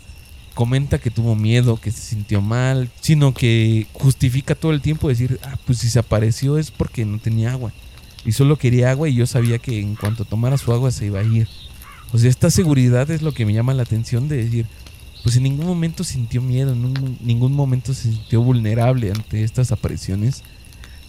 comenta 0.53 0.99
que 0.99 1.09
tuvo 1.09 1.35
miedo, 1.35 1.77
que 1.77 1.91
se 1.91 2.01
sintió 2.01 2.41
mal, 2.41 2.91
sino 3.01 3.33
que 3.33 3.87
justifica 3.93 4.55
todo 4.55 4.71
el 4.71 4.81
tiempo 4.81 5.09
decir, 5.09 5.39
ah, 5.43 5.57
pues 5.65 5.79
si 5.79 5.89
se 5.89 5.99
apareció 5.99 6.57
es 6.57 6.71
porque 6.71 7.05
no 7.05 7.19
tenía 7.19 7.51
agua. 7.51 7.71
Y 8.25 8.33
solo 8.33 8.57
quería 8.57 8.91
agua 8.91 9.09
y 9.09 9.15
yo 9.15 9.25
sabía 9.25 9.57
que 9.59 9.79
en 9.79 9.95
cuanto 9.95 10.25
tomara 10.25 10.57
su 10.57 10.71
agua 10.71 10.91
se 10.91 11.07
iba 11.07 11.19
a 11.19 11.23
ir. 11.23 11.47
O 12.11 12.17
sea, 12.17 12.29
esta 12.29 12.51
seguridad 12.51 13.09
es 13.09 13.21
lo 13.21 13.33
que 13.33 13.45
me 13.45 13.53
llama 13.53 13.73
la 13.73 13.83
atención 13.83 14.27
de 14.27 14.43
decir, 14.43 14.67
pues 15.23 15.37
en 15.37 15.43
ningún 15.43 15.65
momento 15.65 16.03
sintió 16.03 16.41
miedo, 16.41 16.73
en 16.73 17.17
ningún 17.21 17.53
momento 17.53 17.93
se 17.93 18.11
sintió 18.11 18.41
vulnerable 18.41 19.09
ante 19.09 19.43
estas 19.43 19.71
apariciones. 19.71 20.43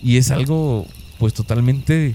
Y 0.03 0.19
es 0.19 0.31
algo 0.31 0.87
pues 1.19 1.35
totalmente 1.35 2.15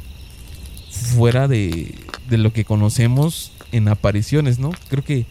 fuera 0.90 1.48
de, 1.48 1.96
de 2.30 2.38
lo 2.38 2.54
que 2.54 2.64
conocemos 2.64 3.52
en 3.72 3.90
apariciones, 3.90 4.60
¿no? 4.60 4.72
Creo 4.90 5.04
que 5.04 5.26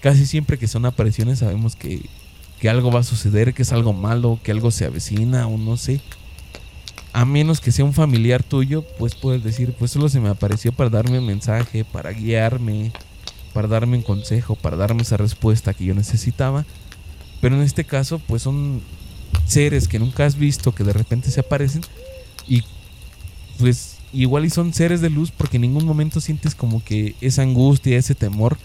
casi 0.00 0.26
siempre 0.26 0.58
que 0.58 0.68
son 0.68 0.86
apariciones 0.86 1.40
sabemos 1.40 1.76
que, 1.76 2.08
que 2.60 2.70
algo 2.70 2.90
va 2.90 3.00
a 3.00 3.04
suceder, 3.04 3.54
que 3.54 3.62
es 3.62 3.72
algo 3.72 3.92
malo, 3.92 4.40
que 4.42 4.52
algo 4.52 4.70
se 4.70 4.86
avecina 4.86 5.46
o 5.46 5.58
no 5.58 5.76
sé. 5.76 6.00
A 7.12 7.24
menos 7.24 7.60
que 7.60 7.72
sea 7.72 7.84
un 7.84 7.94
familiar 7.94 8.42
tuyo, 8.42 8.84
pues 8.98 9.14
puedes 9.14 9.42
decir, 9.42 9.74
pues 9.78 9.90
solo 9.90 10.08
se 10.08 10.20
me 10.20 10.28
apareció 10.28 10.72
para 10.72 10.90
darme 10.90 11.18
un 11.18 11.26
mensaje, 11.26 11.84
para 11.84 12.10
guiarme, 12.12 12.92
para 13.56 13.68
darme 13.68 13.96
un 13.96 14.02
consejo, 14.02 14.54
para 14.54 14.76
darme 14.76 15.00
esa 15.00 15.16
respuesta 15.16 15.72
que 15.72 15.86
yo 15.86 15.94
necesitaba. 15.94 16.66
Pero 17.40 17.56
en 17.56 17.62
este 17.62 17.84
caso, 17.84 18.18
pues 18.18 18.42
son 18.42 18.82
seres 19.46 19.88
que 19.88 19.98
nunca 19.98 20.26
has 20.26 20.36
visto, 20.36 20.74
que 20.74 20.84
de 20.84 20.92
repente 20.92 21.30
se 21.30 21.40
aparecen 21.40 21.80
y 22.46 22.64
pues 23.58 23.96
igual 24.12 24.44
y 24.44 24.50
son 24.50 24.74
seres 24.74 25.00
de 25.00 25.08
luz 25.08 25.30
porque 25.30 25.56
en 25.56 25.62
ningún 25.62 25.86
momento 25.86 26.20
sientes 26.20 26.54
como 26.54 26.84
que 26.84 27.14
esa 27.22 27.40
angustia, 27.40 27.96
ese 27.96 28.14
temor 28.14 28.58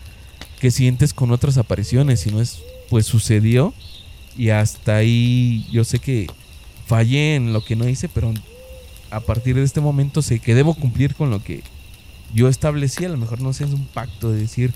que 0.59 0.71
sientes 0.71 1.13
con 1.13 1.31
otras 1.31 1.57
apariciones, 1.57 2.19
sino 2.19 2.41
es 2.41 2.59
pues 2.89 3.05
sucedió 3.05 3.73
y 4.37 4.49
hasta 4.49 4.97
ahí 4.97 5.65
yo 5.71 5.85
sé 5.85 5.99
que 5.99 6.27
fallé 6.85 7.35
en 7.35 7.53
lo 7.53 7.63
que 7.63 7.77
no 7.77 7.87
hice, 7.87 8.09
pero 8.09 8.33
a 9.09 9.21
partir 9.21 9.55
de 9.55 9.63
este 9.63 9.79
momento 9.79 10.21
sé 10.21 10.39
que 10.39 10.53
debo 10.53 10.73
cumplir 10.73 11.15
con 11.15 11.29
lo 11.29 11.41
que 11.41 11.63
yo 12.33 12.47
establecí, 12.47 13.05
a 13.05 13.09
lo 13.09 13.17
mejor 13.17 13.41
no 13.41 13.53
sé, 13.53 13.65
es 13.65 13.73
un 13.73 13.85
pacto 13.85 14.31
de 14.31 14.41
decir, 14.41 14.73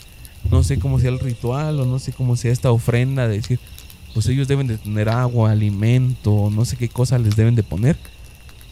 no 0.52 0.64
sé 0.64 0.80
cómo 0.80 1.00
sea 1.00 1.10
el 1.10 1.20
ritual 1.20 1.80
o 1.80 1.86
no 1.86 2.00
sé 2.00 2.14
cómo 2.14 2.36
sea 2.36 2.52
esta 2.52 2.72
ofrenda 2.72 3.28
de 3.28 3.38
decir, 3.38 3.60
pues 4.14 4.28
ellos 4.28 4.48
deben 4.48 4.68
de 4.68 4.78
tener 4.78 5.10
agua, 5.10 5.52
alimento, 5.52 6.50
no 6.52 6.66
sé 6.66 6.78
qué 6.78 6.90
cosa 6.90 7.18
les 7.18 7.36
deben 7.36 7.56
de 7.56 7.64
poner 7.64 7.98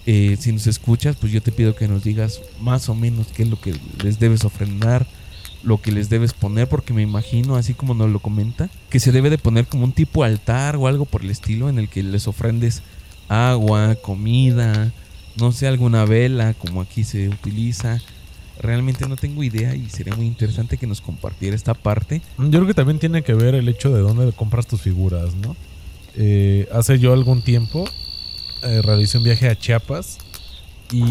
eh, 0.06 0.36
si 0.40 0.52
nos 0.52 0.68
escuchas, 0.68 1.16
pues 1.16 1.32
yo 1.32 1.42
te 1.42 1.52
pido 1.52 1.76
que 1.76 1.88
nos 1.88 2.04
digas 2.04 2.42
más 2.60 2.90
o 2.90 2.96
menos 2.96 3.28
qué 3.28 3.44
es 3.44 3.50
lo 3.50 3.60
que 3.60 3.74
les 4.04 4.20
debes 4.20 4.44
ofrendar, 4.44 5.08
lo 5.64 5.82
que 5.82 5.94
les 5.94 6.10
debes 6.10 6.34
poner, 6.34 6.68
porque 6.68 6.94
me 6.94 7.02
imagino, 7.02 7.56
así 7.56 7.74
como 7.74 7.94
nos 7.94 8.10
lo 8.10 8.20
comenta, 8.20 8.70
que 8.90 9.00
se 9.00 9.14
debe 9.14 9.30
de 9.30 9.38
poner 9.38 9.66
como 9.66 9.86
un 9.86 9.94
tipo 9.94 10.24
altar 10.24 10.76
o 10.76 10.88
algo 10.88 11.06
por 11.06 11.24
el 11.24 11.30
estilo 11.30 11.70
en 11.70 11.80
el 11.80 11.88
que 11.88 12.04
les 12.04 12.28
ofrendes 12.28 12.82
agua, 13.30 13.96
comida, 13.96 14.92
no 15.38 15.54
sé, 15.54 15.68
alguna 15.68 16.04
vela, 16.04 16.54
como 16.54 16.82
aquí 16.82 17.06
se 17.06 17.30
utiliza. 17.30 18.02
Realmente 18.60 19.08
no 19.08 19.16
tengo 19.16 19.44
idea 19.44 19.76
y 19.76 19.90
sería 19.90 20.16
muy 20.16 20.28
interesante 20.28 20.78
que 20.78 20.88
nos 20.88 21.02
compartiera 21.02 21.56
esta 21.56 21.74
parte. 21.74 22.22
Yo 22.38 22.50
creo 22.50 22.68
que 22.68 22.74
también 22.74 23.00
tiene 23.00 23.24
que 23.24 23.34
ver 23.34 23.56
el 23.56 23.68
hecho 23.68 23.94
de 23.94 24.02
dónde 24.02 24.32
compras 24.34 24.68
tus 24.68 24.82
figuras, 24.82 25.34
¿no? 25.36 25.56
Eh, 26.16 26.68
hace 26.72 27.00
yo 27.00 27.14
algún 27.14 27.42
tiempo 27.42 27.86
eh, 28.62 28.82
realicé 28.84 29.18
un 29.18 29.24
viaje 29.24 29.50
a 29.50 29.58
Chiapas 29.58 30.20
y 30.92 31.04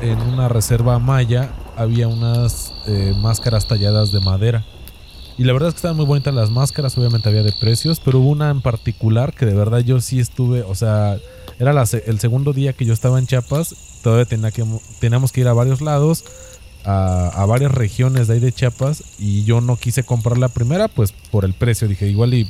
en 0.00 0.18
una 0.22 0.48
reserva 0.48 0.98
maya 0.98 1.50
había 1.76 2.08
unas 2.08 2.72
eh, 2.86 3.14
máscaras 3.20 3.66
talladas 3.66 4.12
de 4.12 4.20
madera. 4.20 4.64
Y 5.38 5.44
la 5.44 5.52
verdad 5.52 5.68
es 5.68 5.74
que 5.74 5.78
estaban 5.78 5.98
muy 5.98 6.06
bonitas 6.06 6.34
las 6.34 6.50
máscaras, 6.50 6.96
obviamente 6.96 7.28
había 7.28 7.42
de 7.42 7.52
precios, 7.52 8.00
pero 8.02 8.20
hubo 8.20 8.30
una 8.30 8.50
en 8.50 8.62
particular 8.62 9.34
que 9.34 9.44
de 9.44 9.54
verdad 9.54 9.80
yo 9.80 10.00
sí 10.00 10.18
estuve, 10.18 10.62
o 10.62 10.74
sea, 10.74 11.18
era 11.58 11.84
el 12.06 12.20
segundo 12.20 12.52
día 12.52 12.72
que 12.72 12.84
yo 12.84 12.92
estaba 12.92 13.18
en 13.18 13.26
Chiapas, 13.26 13.74
todavía 14.02 14.26
tenía 14.26 14.50
que, 14.50 14.64
teníamos 15.00 15.32
que 15.32 15.40
ir 15.40 15.48
a 15.48 15.52
varios 15.54 15.80
lados, 15.80 16.24
a, 16.84 17.44
varias 17.48 17.72
regiones 17.72 18.28
de 18.28 18.34
ahí 18.34 18.40
de 18.40 18.52
Chiapas, 18.52 19.02
y 19.18 19.44
yo 19.44 19.60
no 19.60 19.76
quise 19.76 20.04
comprar 20.04 20.38
la 20.38 20.48
primera, 20.48 20.88
pues 20.88 21.12
por 21.30 21.44
el 21.44 21.54
precio, 21.54 21.88
dije, 21.88 22.08
igual 22.08 22.34
y 22.34 22.48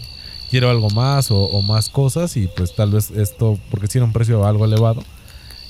quiero 0.51 0.71
algo 0.71 0.91
más 0.91 1.29
o, 1.31 1.63
más 1.63 1.89
cosas 1.89 2.37
y 2.37 2.49
pues 2.49 2.75
tal 2.75 2.91
vez 2.91 3.11
esto, 3.11 3.59
porque 3.71 3.87
si 3.87 3.99
era 3.99 4.05
un 4.05 4.13
precio 4.13 4.45
algo 4.47 4.65
elevado. 4.65 5.03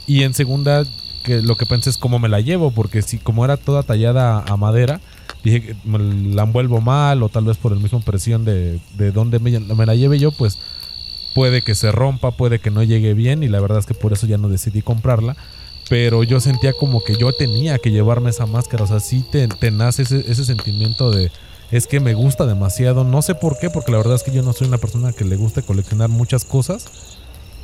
Y 0.07 0.23
en 0.23 0.35
segunda, 0.35 0.85
que 1.25 1.43
lo 1.43 1.57
que 1.57 1.67
pensé 1.67 1.91
es 1.91 1.99
cómo 1.99 2.19
me 2.19 2.29
la 2.29 2.41
llevo, 2.41 2.71
porque 2.71 3.03
si 3.03 3.19
como 3.19 3.45
era 3.45 3.57
toda 3.57 3.83
tallada 3.83 4.41
a 4.41 4.57
madera, 4.57 5.01
dije 5.45 5.77
la 5.85 6.45
envuelvo 6.45 6.81
mal 6.81 7.23
o 7.23 7.29
tal 7.29 7.45
vez 7.45 7.57
por 7.57 7.73
el 7.73 7.81
mismo 7.81 8.01
presión 8.01 8.45
de, 8.45 8.81
de 8.97 9.13
dónde 9.13 9.39
me 9.39 9.87
la 9.87 9.95
lleve 9.95 10.19
yo, 10.19 10.33
pues 10.33 10.59
puede 11.37 11.61
que 11.61 11.75
se 11.75 11.93
rompa, 11.93 12.31
puede 12.31 12.61
que 12.61 12.71
no 12.71 12.83
llegue 12.83 13.13
bien 13.13 13.43
y 13.43 13.49
la 13.49 13.61
verdad 13.61 13.79
es 13.79 13.85
que 13.85 13.93
por 13.93 14.15
eso 14.15 14.27
ya 14.27 14.39
no 14.39 14.49
decidí 14.49 14.81
comprarla. 14.81 15.37
Pero 15.91 16.23
yo 16.25 16.41
sentía 16.41 16.73
como 16.73 17.05
que 17.05 17.15
yo 17.15 17.31
tenía 17.35 17.79
que 17.79 17.91
llevarme 17.91 18.31
esa 18.31 18.47
máscara, 18.47 18.85
o 18.85 18.87
sea, 18.87 19.01
sí 19.01 19.23
te, 19.31 19.47
te 19.47 19.71
nace 19.71 20.05
ese, 20.05 20.25
ese 20.33 20.47
sentimiento 20.47 21.11
de, 21.11 21.31
es 21.71 21.87
que 21.87 22.01
me 22.01 22.15
gusta 22.15 22.47
demasiado. 22.47 23.05
No 23.05 23.21
sé 23.21 23.35
por 23.35 23.59
qué, 23.59 23.69
porque 23.69 23.93
la 23.93 23.99
verdad 23.99 24.15
es 24.15 24.23
que 24.23 24.33
yo 24.33 24.43
no 24.43 24.55
soy 24.55 24.67
una 24.67 24.79
persona 24.79 25.13
que 25.13 25.27
le 25.27 25.37
guste 25.37 25.61
coleccionar 25.61 26.09
muchas 26.09 26.47
cosas. 26.47 26.87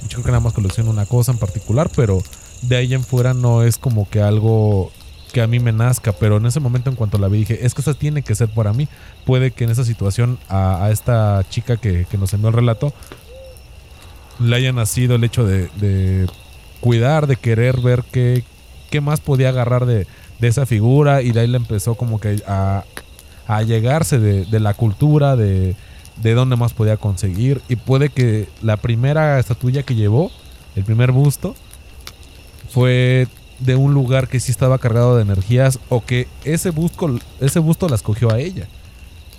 Yo 0.03 0.09
creo 0.09 0.25
que 0.25 0.31
nada 0.33 0.41
más 0.41 0.53
colecciono 0.53 0.91
una 0.91 1.07
cosa 1.07 1.33
en 1.33 1.39
particular, 1.39 1.91
pero 1.97 2.23
de 2.61 2.77
ahí 2.77 2.93
en 2.93 3.03
fuera 3.03 3.33
no 3.33 3.63
es 3.63 3.79
como 3.79 4.07
que 4.07 4.21
algo 4.21 4.93
que 5.33 5.41
a 5.41 5.47
mí 5.47 5.59
me 5.59 5.73
nazca. 5.73 6.13
Pero 6.13 6.37
en 6.37 6.47
ese 6.47 6.61
momento, 6.61 6.91
en 6.91 6.97
cuanto 6.97 7.19
la 7.19 7.29
vi, 7.29 7.39
dije, 7.39 7.65
es 7.67 7.75
que 7.75 7.81
esa 7.81 7.95
tiene 7.95 8.23
que 8.23 8.35
ser 8.35 8.49
para 8.49 8.73
mí. 8.73 8.89
Puede 9.25 9.51
que 9.51 9.65
en 9.65 9.71
esa 9.71 9.85
situación 9.85 10.39
a, 10.49 10.91
esta 10.93 11.45
chica 11.49 11.77
que, 11.77 12.07
nos 12.19 12.33
envió 12.35 12.49
el 12.49 12.55
relato 12.55 12.93
le 14.39 14.57
haya 14.57 14.73
nacido 14.73 15.17
el 15.17 15.25
hecho 15.25 15.45
de, 15.45 16.29
cuidar, 16.81 17.27
de 17.27 17.37
querer 17.37 17.81
ver 17.81 18.05
qué, 18.11 18.45
qué 18.91 19.01
más 19.01 19.21
podía 19.21 19.51
agarrar 19.51 19.87
de, 19.87 20.07
de 20.41 20.49
esa 20.49 20.67
figura. 20.67 21.23
Y 21.23 21.33
de 21.33 21.41
ahí 21.41 21.47
le 21.47 21.57
empezó 21.57 21.95
como 21.95 22.21
que 22.21 22.43
a, 22.47 22.85
a 23.47 23.63
llegarse 23.63 24.19
de, 24.19 24.61
la 24.61 24.75
cultura, 24.75 25.37
de, 25.37 25.77
de 26.17 26.35
dónde 26.35 26.57
más 26.57 26.73
podía 26.73 26.97
conseguir. 26.97 27.61
Y 27.69 27.77
puede 27.77 28.09
que 28.09 28.49
la 28.63 28.77
primera 28.77 29.39
estatuilla 29.39 29.83
que 29.83 29.95
llevó, 29.95 30.31
el 30.77 30.85
primer 30.85 31.13
busto, 31.13 31.55
fue 32.71 33.29
de 33.59 33.77
un 33.77 33.95
lugar 33.95 34.29
que 34.29 34.41
sí 34.41 34.51
estaba 34.51 34.79
cargado 34.79 35.17
de 35.17 35.23
energías 35.23 35.79
o 35.89 36.05
que 36.05 36.27
ese 36.45 36.71
busto, 36.71 37.19
ese 37.41 37.59
busto 37.59 37.89
la 37.89 37.97
escogió 37.97 38.33
a 38.33 38.39
ella. 38.39 38.67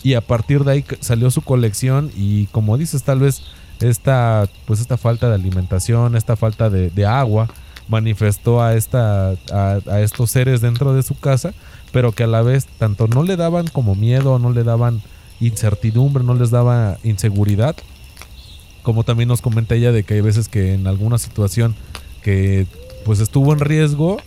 Y 0.02 0.16
a 0.16 0.22
partir 0.22 0.64
de 0.64 0.72
ahí 0.72 0.86
salió 1.00 1.32
su 1.32 1.42
colección 1.42 2.12
y 2.16 2.48
como 2.48 2.78
dices, 2.78 3.04
tal 3.04 3.20
vez 3.20 3.42
esta, 3.80 4.48
pues 4.66 4.80
esta 4.80 4.98
falta 4.98 5.30
de 5.30 5.36
alimentación, 5.36 6.16
esta 6.16 6.36
falta 6.36 6.70
de, 6.70 7.06
agua, 7.06 7.48
manifestó 7.88 8.62
a, 8.62 8.76
esta, 8.76 9.32
a 9.52 10.02
estos 10.02 10.32
seres 10.32 10.62
dentro 10.62 10.94
de 10.94 11.04
su 11.04 11.20
casa 11.20 11.54
pero 11.94 12.12
que 12.12 12.24
a 12.24 12.28
la 12.28 12.42
vez 12.42 12.66
tanto 12.66 13.08
no 13.08 13.24
le 13.24 13.38
daban 13.38 13.68
como 13.68 13.96
miedo, 13.96 14.40
no 14.40 14.52
le 14.52 14.64
daban 14.64 15.02
incertidumbre, 15.40 16.24
no 16.24 16.34
les 16.34 16.50
daba 16.50 16.98
inseguridad. 17.04 17.76
Como 18.82 19.04
también 19.04 19.30
nos 19.30 19.42
comenta 19.42 19.76
ella 19.76 19.92
de 19.94 20.04
que 20.04 20.16
hay 20.16 20.22
veces 20.22 20.50
que 20.50 20.74
en 20.74 20.88
alguna 20.88 21.20
situación 21.20 21.76
que 22.24 22.66
pues 23.06 23.20
estuvo 23.20 23.54
en 23.54 23.60
riesgo, 23.60 24.18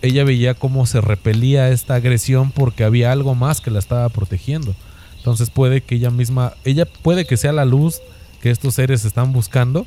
ella 0.00 0.24
veía 0.24 0.54
cómo 0.54 0.86
se 0.86 1.02
repelía 1.02 1.68
esta 1.68 1.96
agresión 1.96 2.50
porque 2.50 2.84
había 2.84 3.12
algo 3.12 3.34
más 3.34 3.60
que 3.60 3.70
la 3.70 3.80
estaba 3.80 4.08
protegiendo. 4.08 4.74
Entonces 5.18 5.50
puede 5.50 5.82
que 5.82 5.96
ella 5.96 6.10
misma, 6.10 6.54
ella 6.64 6.86
puede 6.86 7.26
que 7.26 7.36
sea 7.36 7.52
la 7.52 7.66
luz 7.66 8.00
que 8.44 8.50
estos 8.50 8.74
seres 8.74 9.06
están 9.06 9.32
buscando, 9.32 9.86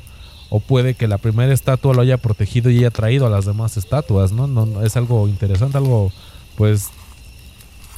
o 0.50 0.58
puede 0.58 0.94
que 0.94 1.06
la 1.06 1.18
primera 1.18 1.54
estatua 1.54 1.94
lo 1.94 2.02
haya 2.02 2.16
protegido 2.16 2.70
y 2.70 2.78
haya 2.78 2.90
traído 2.90 3.24
a 3.24 3.30
las 3.30 3.44
demás 3.44 3.76
estatuas, 3.76 4.32
¿no? 4.32 4.48
no, 4.48 4.82
es 4.82 4.96
algo 4.96 5.28
interesante, 5.28 5.78
algo 5.78 6.10
pues 6.56 6.88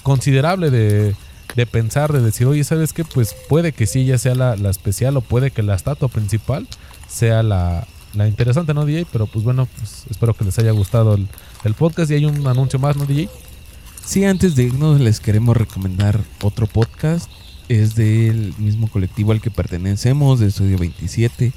considerable 0.02 0.68
de, 0.68 1.16
pensar, 1.64 2.12
de 2.12 2.20
decir, 2.20 2.46
oye, 2.46 2.62
¿sabes 2.62 2.92
qué? 2.92 3.06
Pues 3.06 3.34
puede 3.48 3.72
que 3.72 3.86
sí, 3.86 4.04
ya 4.04 4.18
sea 4.18 4.34
la, 4.34 4.52
especial 4.68 5.16
o 5.16 5.22
puede 5.22 5.50
que 5.50 5.62
la 5.62 5.74
estatua 5.74 6.08
principal 6.08 6.68
sea 7.08 7.42
la, 7.42 7.86
interesante, 8.14 8.74
¿no, 8.74 8.84
DJ? 8.84 9.06
Pero 9.10 9.26
pues 9.28 9.42
bueno, 9.42 9.66
pues 9.78 10.04
espero 10.10 10.34
que 10.34 10.44
les 10.44 10.58
haya 10.58 10.72
gustado 10.72 11.14
el, 11.14 11.74
podcast 11.74 12.10
y 12.10 12.16
hay 12.16 12.26
un 12.26 12.46
anuncio 12.46 12.78
más, 12.78 12.98
¿no, 12.98 13.06
DJ? 13.06 13.30
Sí, 14.04 14.26
antes 14.26 14.56
de 14.56 14.64
irnos 14.64 15.00
les 15.00 15.20
queremos 15.20 15.56
recomendar 15.56 16.20
otro 16.42 16.66
podcast. 16.66 17.30
Es 17.70 17.94
del 17.94 18.52
mismo 18.58 18.88
colectivo 18.88 19.30
al 19.30 19.40
que 19.40 19.52
pertenecemos, 19.52 20.40
de 20.40 20.48
Estudio 20.48 20.76
27. 20.76 21.52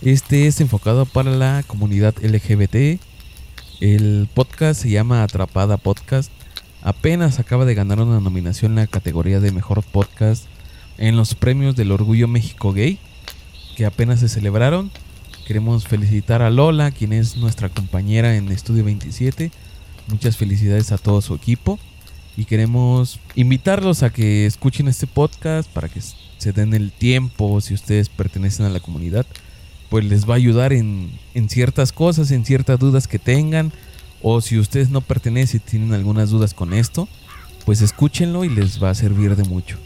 Este 0.00 0.46
es 0.46 0.58
enfocado 0.62 1.04
para 1.04 1.32
la 1.32 1.62
comunidad 1.66 2.14
LGBT. 2.22 2.98
El 3.82 4.26
podcast 4.32 4.80
se 4.80 4.88
llama 4.88 5.22
Atrapada 5.22 5.76
Podcast 5.76 6.32
Apenas 6.80 7.40
acaba 7.40 7.66
de 7.66 7.74
ganar 7.74 8.00
una 8.00 8.20
nominación 8.20 8.72
en 8.72 8.76
la 8.76 8.86
categoría 8.86 9.38
de 9.38 9.52
mejor 9.52 9.82
podcast 9.82 10.46
en 10.96 11.18
los 11.18 11.34
premios 11.34 11.76
del 11.76 11.92
Orgullo 11.92 12.26
México 12.26 12.72
Gay 12.72 12.98
que 13.76 13.84
apenas 13.84 14.20
se 14.20 14.30
celebraron. 14.30 14.90
Queremos 15.46 15.86
felicitar 15.86 16.40
a 16.40 16.48
Lola, 16.48 16.90
quien 16.90 17.12
es 17.12 17.36
nuestra 17.36 17.68
compañera 17.68 18.34
en 18.34 18.50
Estudio 18.50 18.82
27. 18.82 19.52
Muchas 20.08 20.38
felicidades 20.38 20.90
a 20.90 20.96
todo 20.96 21.20
su 21.20 21.34
equipo. 21.34 21.78
Y 22.40 22.46
queremos 22.46 23.20
invitarlos 23.34 24.02
a 24.02 24.08
que 24.08 24.46
escuchen 24.46 24.88
este 24.88 25.06
podcast 25.06 25.68
para 25.70 25.90
que 25.90 26.00
se 26.00 26.52
den 26.54 26.72
el 26.72 26.90
tiempo, 26.90 27.60
si 27.60 27.74
ustedes 27.74 28.08
pertenecen 28.08 28.64
a 28.64 28.70
la 28.70 28.80
comunidad, 28.80 29.26
pues 29.90 30.06
les 30.06 30.26
va 30.26 30.32
a 30.32 30.36
ayudar 30.38 30.72
en, 30.72 31.10
en 31.34 31.50
ciertas 31.50 31.92
cosas, 31.92 32.30
en 32.30 32.46
ciertas 32.46 32.78
dudas 32.78 33.08
que 33.08 33.18
tengan. 33.18 33.72
O 34.22 34.40
si 34.40 34.58
ustedes 34.58 34.88
no 34.88 35.02
pertenecen 35.02 35.60
y 35.62 35.68
tienen 35.70 35.92
algunas 35.92 36.30
dudas 36.30 36.54
con 36.54 36.72
esto, 36.72 37.08
pues 37.66 37.82
escúchenlo 37.82 38.42
y 38.44 38.48
les 38.48 38.82
va 38.82 38.88
a 38.88 38.94
servir 38.94 39.36
de 39.36 39.44
mucho. 39.44 39.76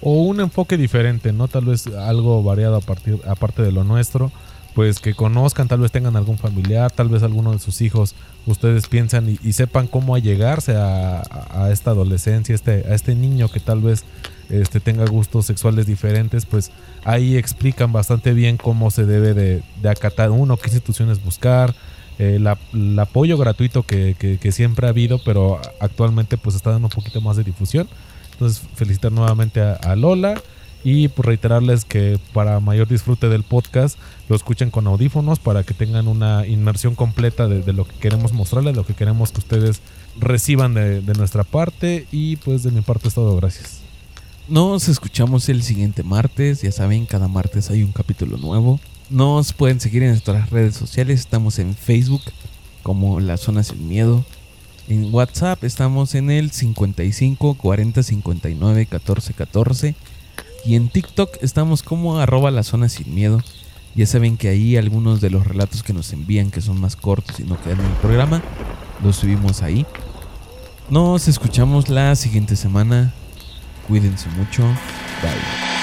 O 0.00 0.24
un 0.24 0.40
enfoque 0.40 0.76
diferente, 0.76 1.32
¿no? 1.32 1.46
Tal 1.46 1.66
vez 1.66 1.86
algo 1.86 2.42
variado 2.42 2.74
a 2.74 2.80
partir, 2.80 3.20
aparte 3.24 3.62
de 3.62 3.70
lo 3.70 3.84
nuestro. 3.84 4.32
Pues 4.80 4.98
que 4.98 5.12
conozcan, 5.12 5.68
tal 5.68 5.80
vez 5.80 5.92
tengan 5.92 6.16
algún 6.16 6.38
familiar, 6.38 6.90
tal 6.90 7.10
vez 7.10 7.22
alguno 7.22 7.52
de 7.52 7.58
sus 7.58 7.82
hijos, 7.82 8.14
ustedes 8.46 8.86
piensan 8.86 9.28
y, 9.28 9.52
sepan 9.52 9.86
cómo 9.86 10.14
allegarse 10.14 10.74
a, 10.74 11.68
esta 11.70 11.90
adolescencia, 11.90 12.54
este, 12.54 12.86
a 12.90 12.94
este 12.94 13.14
niño 13.14 13.50
que 13.50 13.60
tal 13.60 13.82
vez 13.82 14.06
este, 14.48 14.80
tenga 14.80 15.04
gustos 15.04 15.44
sexuales 15.44 15.84
diferentes, 15.84 16.46
pues 16.46 16.72
ahí 17.04 17.36
explican 17.36 17.92
bastante 17.92 18.32
bien 18.32 18.56
cómo 18.56 18.90
se 18.90 19.04
debe 19.04 19.34
de, 19.34 19.62
acatar 19.86 20.30
uno, 20.30 20.56
qué 20.56 20.68
instituciones 20.68 21.22
buscar, 21.22 21.74
eh, 22.18 22.40
el 22.72 22.98
apoyo 22.98 23.36
gratuito 23.36 23.82
que, 23.82 24.16
que, 24.18 24.50
siempre 24.50 24.86
ha 24.86 24.90
habido, 24.90 25.22
pero 25.22 25.60
actualmente 25.78 26.38
pues 26.38 26.56
está 26.56 26.70
dando 26.70 26.86
un 26.86 26.94
poquito 26.94 27.20
más 27.20 27.36
de 27.36 27.44
difusión. 27.44 27.86
Entonces 28.32 28.62
felicitar 28.76 29.12
nuevamente 29.12 29.60
a, 29.60 29.94
Lola 29.94 30.40
y 30.84 31.08
pues 31.08 31.26
reiterarles 31.26 31.84
que 31.84 32.18
para 32.32 32.60
mayor 32.60 32.88
disfrute 32.88 33.28
del 33.28 33.42
podcast 33.42 33.98
lo 34.28 34.36
escuchen 34.36 34.70
con 34.70 34.86
audífonos 34.86 35.38
para 35.38 35.62
que 35.62 35.74
tengan 35.74 36.08
una 36.08 36.46
inmersión 36.46 36.94
completa 36.94 37.48
de, 37.48 37.72
lo 37.72 37.86
que 37.86 37.96
queremos 37.96 38.32
mostrarles, 38.32 38.76
lo 38.76 38.86
que 38.86 38.94
queremos 38.94 39.32
que 39.32 39.40
ustedes 39.40 39.80
reciban 40.18 40.74
de, 40.74 41.00
de 41.00 41.14
nuestra 41.14 41.44
parte 41.44 42.06
y 42.10 42.36
pues 42.36 42.62
de 42.62 42.70
mi 42.70 42.80
parte 42.80 43.08
es 43.08 43.14
todo, 43.14 43.36
gracias. 43.36 43.80
Nos 44.50 44.88
escuchamos 44.88 45.48
el 45.48 45.62
siguiente 45.62 46.02
martes. 46.02 46.62
Ya 46.62 46.72
saben, 46.72 47.06
cada 47.06 47.28
martes 47.28 47.70
hay 47.70 47.84
un 47.84 47.92
capítulo 47.92 48.36
nuevo. 48.36 48.80
Nos 49.08 49.52
pueden 49.52 49.78
seguir 49.78 50.02
en 50.02 50.10
nuestras 50.10 50.50
redes 50.50 50.74
sociales. 50.74 51.20
Estamos 51.20 51.60
en 51.60 51.76
Facebook 51.76 52.22
como 52.82 53.20
La 53.20 53.36
Zona 53.36 53.62
Sin 53.62 53.86
Miedo. 53.86 54.24
En 54.88 55.14
WhatsApp 55.14 55.62
estamos 55.62 56.16
en 56.16 56.32
el 56.32 56.50
55 56.50 57.54
40 57.54 58.02
59 58.02 58.86
14 58.86 59.34
14. 59.34 59.94
Y 60.64 60.76
en 60.76 60.88
TikTok 60.88 61.38
estamos 61.42 61.82
como 61.82 62.18
arroba 62.18 62.50
La 62.50 62.62
Zona 62.62 62.88
Sin 62.88 63.14
Miedo. 63.14 63.42
Ya 63.94 64.06
saben 64.06 64.36
que 64.36 64.48
ahí 64.48 64.76
algunos 64.76 65.20
de 65.20 65.30
los 65.30 65.46
relatos 65.46 65.82
que 65.82 65.92
nos 65.92 66.12
envían, 66.12 66.50
que 66.50 66.60
son 66.60 66.80
más 66.80 66.96
cortos 66.96 67.40
y 67.40 67.44
no 67.44 67.60
quedan 67.60 67.80
en 67.80 67.86
el 67.86 67.92
programa, 67.94 68.42
los 69.02 69.16
subimos 69.16 69.62
ahí. 69.62 69.84
Nos 70.88 71.28
escuchamos 71.28 71.88
la 71.88 72.14
siguiente 72.14 72.56
semana. 72.56 73.12
Cuídense 73.88 74.28
mucho. 74.30 74.62
Bye. 75.22 75.79